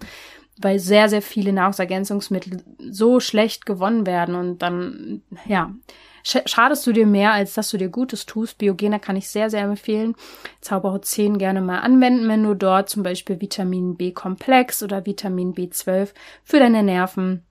weil 0.56 0.78
sehr, 0.78 1.10
sehr 1.10 1.20
viele 1.20 1.52
Nahrungsergänzungsmittel 1.52 2.62
so 2.78 3.20
schlecht 3.20 3.66
gewonnen 3.66 4.06
werden 4.06 4.36
und 4.36 4.62
dann, 4.62 5.20
ja, 5.44 5.74
schadest 6.22 6.86
du 6.86 6.92
dir 6.92 7.06
mehr, 7.06 7.34
als 7.34 7.52
dass 7.52 7.68
du 7.68 7.76
dir 7.76 7.90
Gutes 7.90 8.24
tust. 8.24 8.56
Biogena 8.56 8.98
kann 8.98 9.16
ich 9.16 9.28
sehr, 9.28 9.50
sehr 9.50 9.64
empfehlen. 9.64 10.14
Zauberhaut 10.62 11.04
10 11.04 11.36
gerne 11.36 11.60
mal 11.60 11.80
anwenden, 11.80 12.26
wenn 12.30 12.42
du 12.42 12.54
dort 12.54 12.88
zum 12.88 13.02
Beispiel 13.02 13.42
Vitamin 13.42 13.96
B-Komplex 13.96 14.82
oder 14.82 15.04
Vitamin 15.04 15.52
B12 15.52 16.14
für 16.42 16.58
deine 16.58 16.82
Nerven 16.82 17.44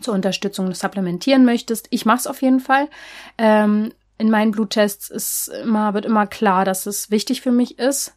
zur 0.00 0.14
Unterstützung 0.14 0.72
supplementieren 0.74 1.44
möchtest. 1.44 1.86
Ich 1.90 2.06
mache 2.06 2.18
es 2.18 2.26
auf 2.26 2.42
jeden 2.42 2.60
Fall. 2.60 2.88
Ähm, 3.38 3.92
in 4.18 4.30
meinen 4.30 4.52
Bluttests 4.52 5.10
ist 5.10 5.48
immer, 5.48 5.94
wird 5.94 6.06
immer 6.06 6.26
klar, 6.26 6.64
dass 6.64 6.86
es 6.86 7.10
wichtig 7.10 7.42
für 7.42 7.52
mich 7.52 7.78
ist. 7.78 8.14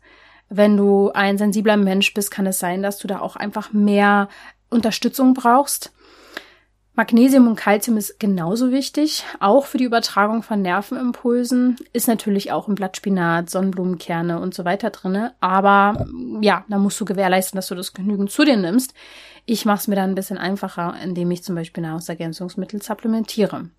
Wenn 0.49 0.77
du 0.77 1.11
ein 1.11 1.37
sensibler 1.37 1.77
Mensch 1.77 2.13
bist, 2.13 2.31
kann 2.31 2.47
es 2.47 2.59
sein, 2.59 2.81
dass 2.81 2.97
du 2.97 3.07
da 3.07 3.19
auch 3.19 3.35
einfach 3.35 3.71
mehr 3.73 4.29
Unterstützung 4.69 5.33
brauchst. 5.33 5.91
Magnesium 6.99 7.47
und 7.47 7.55
Calcium 7.55 7.95
ist 7.95 8.19
genauso 8.19 8.73
wichtig, 8.73 9.23
auch 9.39 9.65
für 9.65 9.77
die 9.77 9.85
Übertragung 9.85 10.43
von 10.43 10.62
Nervenimpulsen. 10.62 11.77
Ist 11.93 12.09
natürlich 12.09 12.51
auch 12.51 12.67
im 12.67 12.75
Blattspinat, 12.75 13.49
Sonnenblumenkerne 13.49 14.38
und 14.38 14.53
so 14.53 14.65
weiter 14.65 14.89
drinne. 14.89 15.33
Aber 15.39 16.05
ja, 16.41 16.65
da 16.67 16.77
musst 16.77 16.99
du 16.99 17.05
gewährleisten, 17.05 17.55
dass 17.55 17.67
du 17.69 17.75
das 17.75 17.93
genügend 17.93 18.31
zu 18.31 18.43
dir 18.43 18.57
nimmst. 18.57 18.93
Ich 19.45 19.63
mache 19.63 19.77
es 19.77 19.88
mir 19.88 19.95
dann 19.95 20.09
ein 20.09 20.15
bisschen 20.15 20.38
einfacher, 20.38 20.93
indem 21.01 21.31
ich 21.31 21.41
zum 21.41 21.55
Beispiel 21.55 21.83
Nahrungsergänzungsmittel 21.83 22.81
supplementiere. 22.81 23.69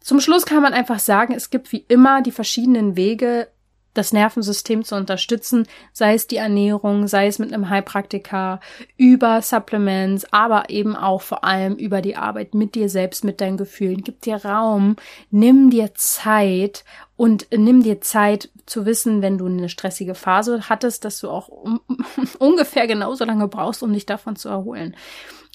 Zum 0.00 0.20
Schluss 0.20 0.44
kann 0.44 0.60
man 0.60 0.74
einfach 0.74 0.98
sagen, 0.98 1.32
es 1.32 1.48
gibt 1.48 1.72
wie 1.72 1.86
immer 1.88 2.20
die 2.20 2.32
verschiedenen 2.32 2.96
Wege, 2.96 3.48
das 3.96 4.12
Nervensystem 4.12 4.84
zu 4.84 4.94
unterstützen, 4.94 5.66
sei 5.92 6.14
es 6.14 6.26
die 6.26 6.36
Ernährung, 6.36 7.08
sei 7.08 7.26
es 7.26 7.38
mit 7.38 7.52
einem 7.52 7.68
Heilpraktiker, 7.68 8.60
über 8.96 9.42
Supplements, 9.42 10.32
aber 10.32 10.70
eben 10.70 10.96
auch 10.96 11.22
vor 11.22 11.44
allem 11.44 11.74
über 11.74 12.02
die 12.02 12.16
Arbeit 12.16 12.54
mit 12.54 12.74
dir 12.74 12.88
selbst, 12.88 13.24
mit 13.24 13.40
deinen 13.40 13.56
Gefühlen. 13.56 14.02
Gib 14.02 14.20
dir 14.22 14.44
Raum, 14.44 14.96
nimm 15.30 15.70
dir 15.70 15.94
Zeit 15.94 16.84
und 17.16 17.46
nimm 17.50 17.82
dir 17.82 18.00
Zeit 18.00 18.50
zu 18.66 18.84
wissen, 18.84 19.22
wenn 19.22 19.38
du 19.38 19.46
eine 19.46 19.68
stressige 19.68 20.14
Phase 20.14 20.68
hattest, 20.68 21.04
dass 21.04 21.20
du 21.20 21.30
auch 21.30 21.48
um, 21.48 21.80
ungefähr 22.38 22.86
genauso 22.86 23.24
lange 23.24 23.48
brauchst, 23.48 23.82
um 23.82 23.92
dich 23.92 24.06
davon 24.06 24.36
zu 24.36 24.48
erholen. 24.48 24.94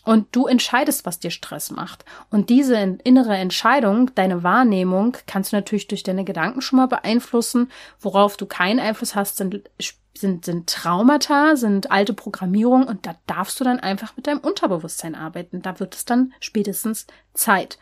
Und 0.04 0.36
du 0.36 0.48
entscheidest, 0.48 1.06
was 1.06 1.20
dir 1.20 1.30
Stress 1.30 1.70
macht. 1.70 2.06
Und 2.30 2.50
diese 2.50 2.76
innere 3.04 3.36
Entscheidung, 3.36 4.14
deine 4.16 4.44
Wahrnehmung, 4.44 5.18
kannst 5.28 5.52
du 5.52 5.58
natürlich 5.58 5.88
durch 5.88 6.04
deine 6.04 6.24
Gedanken 6.24 6.62
schon 6.62 6.78
mal 6.78 6.88
beeinflussen. 6.88 7.72
Worauf 8.00 8.36
du 8.36 8.48
keinen 8.48 8.80
Einfluss 8.80 9.14
hast, 9.14 9.38
sind, 9.38 9.70
sind, 10.18 10.46
sind 10.46 10.68
Traumata, 10.68 11.56
sind 11.56 11.92
alte 11.92 12.14
Programmierungen. 12.14 12.88
Und 12.88 13.06
da 13.06 13.16
darfst 13.28 13.60
du 13.60 13.64
dann 13.64 13.80
einfach 13.80 14.18
mit 14.18 14.26
deinem 14.26 14.40
Unterbewusstsein 14.40 15.14
arbeiten. 15.14 15.62
Da 15.62 15.80
wird 15.80 15.94
es 15.94 16.06
dann 16.06 16.34
spätestens 16.40 17.06
Zeit. 17.34 17.78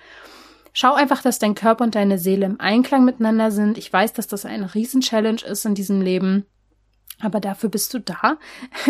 Schau 0.73 0.93
einfach, 0.93 1.21
dass 1.21 1.39
dein 1.39 1.55
Körper 1.55 1.83
und 1.83 1.95
deine 1.95 2.19
Seele 2.19 2.45
im 2.45 2.59
Einklang 2.59 3.05
miteinander 3.05 3.51
sind. 3.51 3.77
Ich 3.77 3.91
weiß, 3.91 4.13
dass 4.13 4.27
das 4.27 4.45
eine 4.45 4.75
Riesen-Challenge 4.75 5.41
ist 5.41 5.65
in 5.65 5.73
diesem 5.73 6.01
Leben. 6.01 6.45
Aber 7.21 7.39
dafür 7.39 7.69
bist 7.69 7.93
du 7.93 7.99
da. 7.99 8.37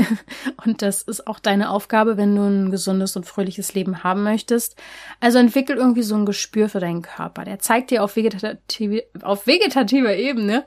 und 0.65 0.81
das 0.81 1.01
ist 1.01 1.27
auch 1.27 1.39
deine 1.39 1.71
Aufgabe, 1.71 2.15
wenn 2.15 2.35
du 2.35 2.43
ein 2.43 2.71
gesundes 2.71 3.15
und 3.15 3.25
fröhliches 3.25 3.73
Leben 3.73 4.03
haben 4.03 4.23
möchtest. 4.23 4.75
Also 5.19 5.39
entwickel 5.39 5.77
irgendwie 5.77 6.03
so 6.03 6.15
ein 6.15 6.25
Gespür 6.25 6.69
für 6.69 6.79
deinen 6.79 7.01
Körper. 7.01 7.43
Der 7.43 7.59
zeigt 7.59 7.89
dir 7.89 8.03
auf, 8.03 8.15
vegetative, 8.15 9.03
auf 9.23 9.47
vegetativer 9.47 10.15
Ebene, 10.15 10.65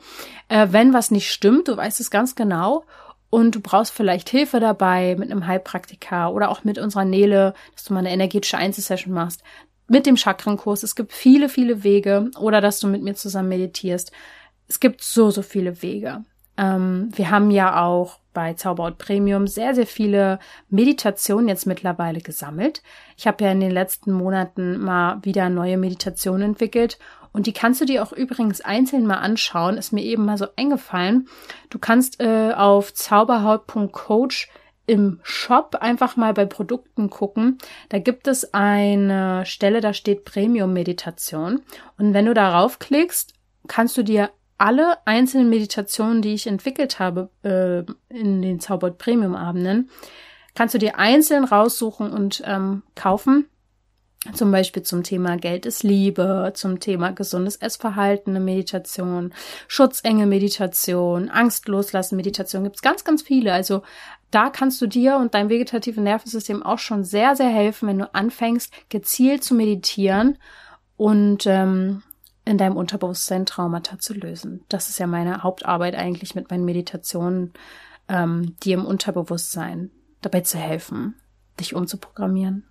äh, 0.49 0.69
wenn 0.71 0.93
was 0.93 1.13
nicht 1.13 1.31
stimmt. 1.31 1.69
Du 1.69 1.77
weißt 1.77 2.01
es 2.01 2.11
ganz 2.11 2.35
genau. 2.35 2.85
Und 3.31 3.55
du 3.55 3.61
brauchst 3.61 3.95
vielleicht 3.95 4.29
Hilfe 4.29 4.61
dabei 4.61 5.17
mit 5.17 5.31
einem 5.31 5.47
Heilpraktiker 5.47 6.33
oder 6.33 6.51
auch 6.51 6.65
mit 6.65 6.79
unserer 6.79 7.05
Nele, 7.05 7.55
dass 7.75 7.85
du 7.85 7.95
mal 7.95 8.01
eine 8.01 8.11
energetische 8.11 8.59
Einzelsession 8.59 9.15
machst. 9.15 9.43
Mit 9.87 10.05
dem 10.07 10.17
Chakrenkurs. 10.17 10.83
Es 10.83 10.97
gibt 10.97 11.13
viele, 11.13 11.49
viele 11.49 11.85
Wege. 11.85 12.31
Oder 12.39 12.61
dass 12.61 12.81
du 12.81 12.89
mit 12.89 13.03
mir 13.03 13.15
zusammen 13.15 13.51
meditierst. 13.51 14.11
Es 14.67 14.81
gibt 14.81 15.03
so, 15.03 15.31
so 15.31 15.43
viele 15.43 15.81
Wege. 15.81 16.25
Ähm, 16.57 17.09
wir 17.15 17.31
haben 17.31 17.51
ja 17.51 17.85
auch 17.85 18.19
bei 18.33 18.55
Zauberhaut 18.55 18.99
Premium 18.99 19.47
sehr, 19.47 19.75
sehr 19.75 19.87
viele 19.87 20.39
Meditationen 20.71 21.49
jetzt 21.49 21.67
mittlerweile 21.67 22.21
gesammelt. 22.21 22.83
Ich 23.17 23.27
habe 23.27 23.45
ja 23.45 23.53
in 23.53 23.61
den 23.61 23.71
letzten 23.71 24.13
Monaten 24.13 24.79
mal 24.79 25.19
wieder 25.23 25.49
neue 25.49 25.77
Meditationen 25.77 26.43
entwickelt 26.43 26.99
und 27.33 27.47
die 27.47 27.53
kannst 27.53 27.81
du 27.81 27.85
dir 27.85 28.03
auch 28.03 28.13
übrigens 28.13 28.61
einzeln 28.61 29.07
mal 29.07 29.19
anschauen. 29.19 29.77
Ist 29.77 29.93
mir 29.93 30.03
eben 30.03 30.25
mal 30.25 30.39
so 30.39 30.47
eingefallen. 30.57 31.29
Du 31.71 31.79
kannst 31.79 32.21
äh, 32.21 32.53
auf 32.53 32.93
zauberhaut.coach 32.93 34.51
im 34.87 35.21
Shop 35.23 35.77
einfach 35.81 36.17
mal 36.17 36.35
bei 36.35 36.45
Produkten 36.45 37.09
gucken. 37.09 37.59
Da 37.89 37.99
gibt 37.99 38.27
es 38.27 38.53
eine 38.53 39.47
Stelle, 39.47 39.81
da 39.81 39.95
steht 39.95 40.25
Premium 40.25 40.73
Meditation. 40.73 41.63
Und 41.97 42.15
wenn 42.15 42.27
du 42.27 42.35
darauf 42.35 42.79
klickst, 42.79 43.33
kannst 43.69 43.97
du 43.97 44.03
dir 44.03 44.31
alle 44.63 45.05
einzelnen 45.09 45.51
Meditationen, 45.51 46.23
die 46.23 46.35
ich 46.35 46.47
entwickelt 46.47 47.01
habe 47.01 47.31
äh, 47.43 47.81
in 48.17 48.43
den 48.43 48.61
Zaubert 48.61 48.97
Premium 48.97 49.35
Abenden, 49.35 49.91
kannst 50.55 50.73
du 50.73 50.79
dir 50.79 51.01
einzeln 51.01 51.43
raussuchen 51.43 52.13
und 52.13 52.45
ähm, 52.47 52.85
kaufen. 52.95 53.47
Zum 54.35 54.53
Beispiel 54.53 54.85
zum 54.85 55.03
Thema 55.03 55.37
Geld 55.37 55.67
ist 55.67 55.83
Liebe, 55.83 56.53
zum 56.55 56.79
Thema 56.79 57.11
gesundes 57.11 57.57
Essverhalten, 57.57 58.37
eine 58.37 58.45
Meditation, 58.45 59.35
Schutzengel 59.67 60.27
Meditation, 60.27 61.29
Angst 61.29 61.67
loslassen 61.67 62.15
Meditation, 62.15 62.63
gibt's 62.63 62.83
ganz, 62.83 63.03
ganz 63.03 63.23
viele. 63.23 63.53
Also 63.53 63.83
da 64.31 64.49
kannst 64.49 64.81
du 64.81 64.87
dir 64.87 65.17
und 65.17 65.35
deinem 65.35 65.51
vegetativen 65.51 66.05
Nervensystem 66.05 66.63
auch 66.63 66.79
schon 66.79 67.03
sehr, 67.03 67.35
sehr 67.35 67.49
helfen, 67.49 67.89
wenn 67.89 67.99
du 67.99 68.15
anfängst, 68.15 68.73
gezielt 68.91 69.43
zu 69.43 69.57
meditieren 69.57 70.39
und 70.97 71.49
ähm, 71.49 72.05
in 72.45 72.59
deinem 72.59 72.77
Unterbewusstsein 72.77 73.47
Traumata 73.47 73.99
zu 73.99 74.15
lösen. 74.15 74.65
Das 74.69 74.89
ist 74.89 74.99
ja 74.99 75.07
meine 75.07 75.43
Hauptarbeit 75.43 75.95
eigentlich 75.95 76.35
mit 76.35 76.51
meinen 76.51 76.65
Meditationen, 76.65 77.53
ähm, 78.09 78.57
dir 78.63 78.75
im 78.75 78.85
Unterbewusstsein 78.85 79.91
dabei 80.21 80.41
zu 80.41 80.59
helfen, 80.59 81.15
dich 81.61 81.75
umzuprogrammieren. 81.75 82.65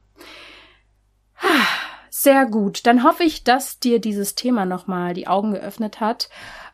Sehr 2.10 2.46
gut. 2.46 2.86
Dann 2.86 3.04
hoffe 3.04 3.24
ich, 3.24 3.44
dass 3.44 3.80
dir 3.80 4.00
dieses 4.00 4.36
Thema 4.36 4.66
nochmal 4.66 5.14
die 5.14 5.28
Augen 5.28 5.54
geöffnet 5.54 6.00
hat. 6.00 6.30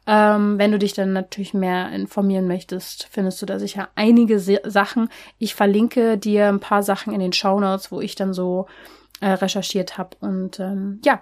Ähm, 0.05 0.57
wenn 0.57 0.71
du 0.71 0.79
dich 0.79 0.93
dann 0.93 1.13
natürlich 1.13 1.53
mehr 1.53 1.89
informieren 1.91 2.47
möchtest, 2.47 3.07
findest 3.11 3.41
du 3.41 3.45
da 3.45 3.59
sicher 3.59 3.89
einige 3.95 4.39
Sachen. 4.39 5.09
Ich 5.37 5.53
verlinke 5.53 6.17
dir 6.17 6.47
ein 6.47 6.59
paar 6.59 6.81
Sachen 6.81 7.13
in 7.13 7.19
den 7.19 7.33
Show 7.33 7.59
Notes, 7.59 7.91
wo 7.91 8.01
ich 8.01 8.15
dann 8.15 8.33
so 8.33 8.67
äh, 9.19 9.29
recherchiert 9.29 9.97
habe. 9.97 10.17
Und 10.19 10.59
ähm, 10.59 10.99
ja, 11.05 11.21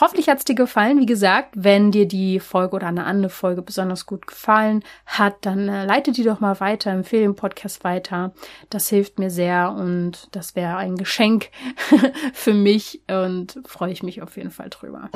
Hoffentlich 0.00 0.28
hat's 0.28 0.44
dir 0.44 0.54
gefallen. 0.54 0.98
Wie 1.00 1.06
gesagt, 1.06 1.50
wenn 1.54 1.90
dir 1.90 2.06
die 2.06 2.40
Folge 2.40 2.76
oder 2.76 2.88
eine 2.88 3.04
andere 3.04 3.30
Folge 3.30 3.62
besonders 3.62 4.06
gut 4.06 4.26
gefallen 4.26 4.82
hat, 5.06 5.36
dann 5.42 5.68
äh, 5.68 5.84
leite 5.84 6.12
die 6.12 6.24
doch 6.24 6.40
mal 6.40 6.58
weiter, 6.60 6.90
empfehle 6.90 7.22
den 7.22 7.36
Podcast 7.36 7.84
weiter. 7.84 8.32
Das 8.70 8.88
hilft 8.88 9.18
mir 9.18 9.30
sehr 9.30 9.74
und 9.76 10.28
das 10.32 10.56
wäre 10.56 10.76
ein 10.76 10.96
Geschenk 10.96 11.50
für 12.32 12.54
mich 12.54 13.02
und 13.08 13.60
freue 13.66 13.92
ich 13.92 14.02
mich 14.02 14.22
auf 14.22 14.36
jeden 14.36 14.50
Fall 14.50 14.70
drüber. 14.70 15.10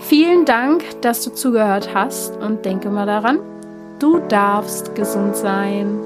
Vielen 0.00 0.44
Dank, 0.44 0.84
dass 1.02 1.24
du 1.24 1.30
zugehört 1.30 1.94
hast 1.94 2.36
und 2.36 2.64
denke 2.64 2.90
mal 2.90 3.06
daran, 3.06 3.40
du 3.98 4.18
darfst 4.18 4.94
gesund 4.94 5.36
sein. 5.36 5.98